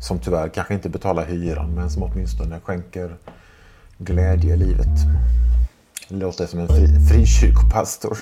Som 0.00 0.18
tyvärr 0.18 0.48
kanske 0.48 0.74
inte 0.74 0.88
betalar 0.88 1.26
hyran 1.26 1.74
men 1.74 1.90
som 1.90 2.02
åtminstone 2.02 2.60
skänker 2.60 3.16
glädje 3.98 4.54
i 4.54 4.56
livet. 4.56 4.98
Det 6.08 6.16
låter 6.16 6.46
som 6.46 6.60
en 6.60 6.68
fri, 6.68 6.86
frikyrkopastor. 7.08 8.18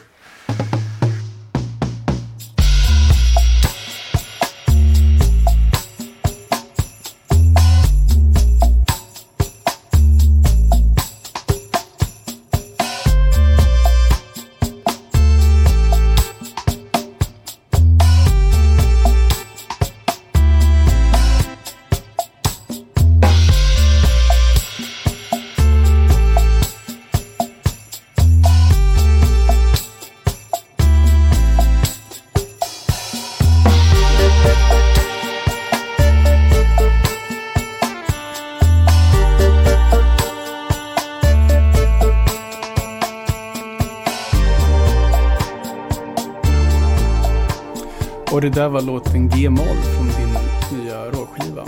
Det 48.43 48.51
där 48.51 48.69
var 48.69 48.83
låten 48.83 49.29
G-moll 49.29 49.77
från 49.97 50.07
din 50.07 50.37
nya 50.79 51.05
råskiva. 51.05 51.65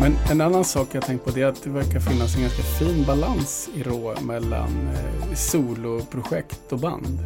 Men 0.00 0.16
en 0.30 0.40
annan 0.40 0.64
sak 0.64 0.88
jag 0.92 1.02
tänkt 1.02 1.24
på 1.24 1.38
är 1.38 1.46
att 1.46 1.62
det 1.62 1.70
verkar 1.70 2.00
finnas 2.00 2.36
en 2.36 2.42
ganska 2.42 2.62
fin 2.62 3.04
balans 3.06 3.68
i 3.74 3.82
rå 3.82 4.14
mellan 4.20 4.88
eh, 4.94 5.34
soloprojekt 5.34 6.72
och 6.72 6.78
band. 6.78 7.18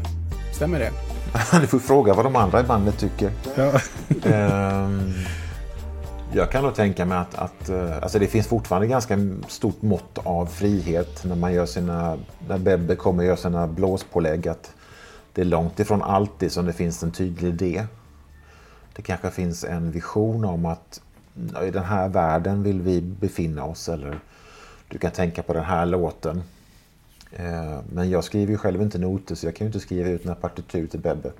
Stämmer 0.53 0.79
det? 0.79 0.91
du 1.61 1.67
får 1.67 1.79
fråga 1.79 2.15
vad 2.15 2.25
de 2.25 2.37
andra 2.37 2.61
i 2.61 2.63
bandet 2.63 2.99
tycker. 2.99 3.31
Ja. 3.55 3.73
um, 4.85 5.13
jag 6.33 6.51
kan 6.51 6.63
nog 6.65 6.75
tänka 6.75 7.05
mig 7.05 7.19
att, 7.19 7.35
att 7.35 7.71
uh, 7.71 8.03
alltså 8.03 8.19
det 8.19 8.27
finns 8.27 8.47
fortfarande 8.47 8.87
ganska 8.87 9.19
stort 9.49 9.83
mått 9.83 10.19
av 10.25 10.47
frihet 10.47 11.25
när 11.25 11.37
man 11.37 11.53
gör 11.53 11.67
sina, 11.67 12.19
när 12.49 12.59
Bebbe 12.59 12.97
kommer 12.97 13.23
och 13.23 13.29
gör 13.29 13.37
sina 13.37 13.67
blåspålägg. 13.67 14.49
Att 14.49 14.71
det 15.33 15.41
är 15.41 15.45
långt 15.45 15.81
ifrån 15.81 16.03
alltid 16.03 16.53
som 16.53 16.67
det 16.67 16.73
finns 16.73 17.03
en 17.03 17.13
tydlig 17.13 17.49
idé. 17.49 17.87
Det 18.93 19.03
kanske 19.03 19.31
finns 19.31 19.65
en 19.65 19.91
vision 19.91 20.45
om 20.45 20.67
att 20.67 21.01
i 21.63 21.71
den 21.71 21.85
här 21.85 22.09
världen 22.09 22.63
vill 22.63 22.81
vi 22.81 23.01
befinna 23.01 23.65
oss 23.65 23.89
eller 23.89 24.19
du 24.89 24.99
kan 24.99 25.11
tänka 25.11 25.43
på 25.43 25.53
den 25.53 25.65
här 25.65 25.87
låten. 25.87 26.43
Eh, 27.33 27.81
men 27.93 28.11
jag 28.11 28.25
skriver 28.25 28.53
ju 28.53 28.59
själv 28.59 28.83
inte 28.83 28.99
noter 28.99 29.35
så 29.35 29.47
jag 29.47 29.57
kan 29.57 29.65
ju 29.65 29.69
inte 29.69 29.81
skriva 29.81 30.09
ut 30.09 30.25
några 30.25 30.41
partitur 30.41 30.87
till 30.87 31.01
Bebbe. 31.01 31.33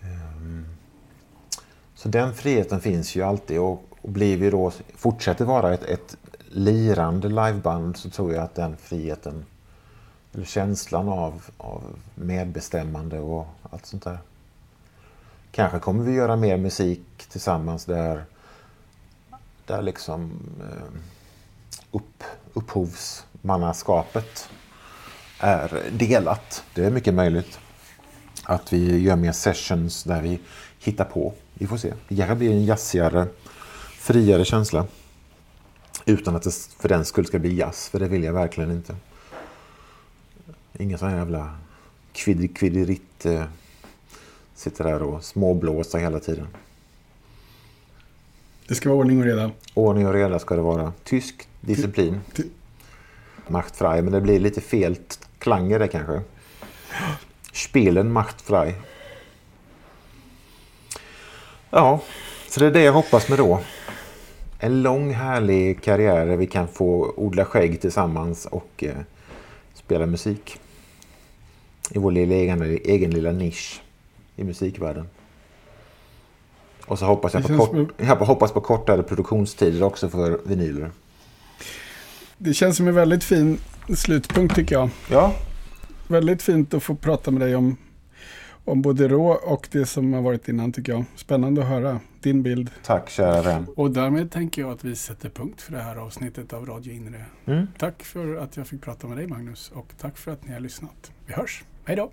Eh, 0.00 0.62
så 1.94 2.08
den 2.08 2.34
friheten 2.34 2.80
finns 2.80 3.16
ju 3.16 3.22
alltid 3.22 3.60
och, 3.60 3.84
blir 4.02 4.36
vi 4.36 4.50
då, 4.50 4.72
fortsätter 4.96 5.44
vara 5.44 5.74
ett, 5.74 5.84
ett 5.84 6.16
lirande 6.48 7.28
liveband 7.28 7.96
så 7.96 8.10
tror 8.10 8.34
jag 8.34 8.44
att 8.44 8.54
den 8.54 8.76
friheten, 8.76 9.44
eller 10.34 10.44
känslan 10.44 11.08
av, 11.08 11.42
av 11.56 11.82
medbestämmande 12.14 13.20
och 13.20 13.46
allt 13.70 13.86
sånt 13.86 14.04
där 14.04 14.18
Kanske 15.52 15.78
kommer 15.78 16.04
vi 16.04 16.12
göra 16.12 16.36
mer 16.36 16.56
musik 16.56 17.02
tillsammans 17.28 17.84
där, 17.84 18.24
där 19.66 19.82
liksom 19.82 20.32
eh, 20.60 21.00
upp, 21.90 22.24
upphovsmannaskapet 22.52 24.48
är 25.38 25.90
delat. 25.92 26.64
Det 26.74 26.84
är 26.84 26.90
mycket 26.90 27.14
möjligt. 27.14 27.58
Att 28.44 28.72
vi 28.72 28.98
gör 28.98 29.16
mer 29.16 29.32
sessions 29.32 30.04
där 30.04 30.22
vi 30.22 30.40
hittar 30.78 31.04
på. 31.04 31.32
Vi 31.54 31.66
får 31.66 31.76
se. 31.76 31.94
Det 32.08 32.16
kanske 32.16 32.34
blir 32.34 32.50
en 32.50 32.64
jazzigare, 32.64 33.26
friare 33.98 34.44
känsla. 34.44 34.86
Utan 36.04 36.36
att 36.36 36.42
det 36.42 36.54
för 36.78 36.88
den 36.88 37.04
skull 37.04 37.26
ska 37.26 37.38
bli 37.38 37.54
jazz, 37.54 37.88
för 37.88 37.98
det 37.98 38.08
vill 38.08 38.24
jag 38.24 38.32
verkligen 38.32 38.70
inte. 38.70 38.96
Inga 40.78 40.98
sådana 40.98 41.16
jävla 41.16 41.58
kvidderitt 42.12 43.26
eh, 43.26 43.44
sitter 44.60 44.84
där 44.84 45.02
och 45.02 45.24
småblåsa 45.24 45.98
hela 45.98 46.20
tiden. 46.20 46.46
Det 48.68 48.74
ska 48.74 48.88
vara 48.88 48.98
ordning 48.98 49.18
och 49.18 49.24
reda. 49.24 49.50
Ordning 49.74 50.06
och 50.06 50.12
reda 50.12 50.38
ska 50.38 50.56
det 50.56 50.62
vara. 50.62 50.92
Tysk 51.04 51.48
disciplin. 51.60 52.20
Ty 52.34 52.42
Machtfrei, 53.48 54.02
men 54.02 54.12
det 54.12 54.20
blir 54.20 54.40
lite 54.40 54.60
fel 54.60 54.96
klang 55.38 55.72
i 55.72 55.78
det 55.78 55.88
kanske. 55.88 56.20
Spelen 57.52 58.12
Machtfrei. 58.12 58.74
Ja, 61.70 62.00
så 62.48 62.60
det 62.60 62.66
är 62.66 62.70
det 62.70 62.82
jag 62.82 62.92
hoppas 62.92 63.28
med 63.28 63.38
då. 63.38 63.60
En 64.58 64.82
lång 64.82 65.14
härlig 65.14 65.82
karriär 65.82 66.26
där 66.26 66.36
vi 66.36 66.46
kan 66.46 66.68
få 66.68 67.12
odla 67.16 67.44
skägg 67.44 67.80
tillsammans 67.80 68.46
och 68.46 68.84
eh, 68.84 68.96
spela 69.74 70.06
musik. 70.06 70.60
I 71.90 71.98
vår 71.98 72.12
lilla 72.12 72.34
egen, 72.34 72.62
egen 72.84 73.10
lilla 73.10 73.32
nisch 73.32 73.82
i 74.40 74.44
musikvärlden. 74.44 75.06
Och 76.86 76.98
så 76.98 77.04
hoppas 77.04 77.34
jag, 77.34 77.42
på 77.46 77.56
kort, 77.58 77.70
som... 77.70 77.90
jag 77.96 78.16
hoppas 78.16 78.52
på 78.52 78.60
kortare 78.60 79.02
produktionstider 79.02 79.82
också 79.82 80.08
för 80.08 80.40
vinyler. 80.44 80.90
Det 82.38 82.54
känns 82.54 82.76
som 82.76 82.88
en 82.88 82.94
väldigt 82.94 83.24
fin 83.24 83.58
slutpunkt 83.96 84.54
tycker 84.54 84.74
jag. 84.74 84.90
Ja. 85.10 85.34
Väldigt 86.08 86.42
fint 86.42 86.74
att 86.74 86.82
få 86.82 86.94
prata 86.94 87.30
med 87.30 87.40
dig 87.40 87.56
om, 87.56 87.76
om 88.64 88.82
både 88.82 89.08
Rå 89.08 89.30
och 89.30 89.68
det 89.72 89.86
som 89.86 90.12
har 90.12 90.22
varit 90.22 90.48
innan 90.48 90.72
tycker 90.72 90.92
jag. 90.92 91.04
Spännande 91.16 91.62
att 91.62 91.68
höra 91.68 92.00
din 92.20 92.42
bild. 92.42 92.70
Tack 92.84 93.10
kära 93.10 93.42
vän. 93.42 93.66
Och 93.76 93.90
därmed 93.90 94.30
tänker 94.30 94.62
jag 94.62 94.70
att 94.70 94.84
vi 94.84 94.96
sätter 94.96 95.28
punkt 95.28 95.62
för 95.62 95.72
det 95.72 95.82
här 95.82 95.96
avsnittet 95.96 96.52
av 96.52 96.66
Radio 96.66 96.92
Inre. 96.92 97.24
Mm. 97.44 97.66
Tack 97.78 98.02
för 98.02 98.36
att 98.36 98.56
jag 98.56 98.66
fick 98.66 98.82
prata 98.82 99.06
med 99.06 99.16
dig 99.16 99.26
Magnus 99.26 99.72
och 99.74 99.92
tack 99.98 100.18
för 100.18 100.30
att 100.30 100.46
ni 100.46 100.52
har 100.52 100.60
lyssnat. 100.60 101.12
Vi 101.26 101.32
hörs. 101.32 101.64
Hej 101.84 101.96
då! 101.96 102.10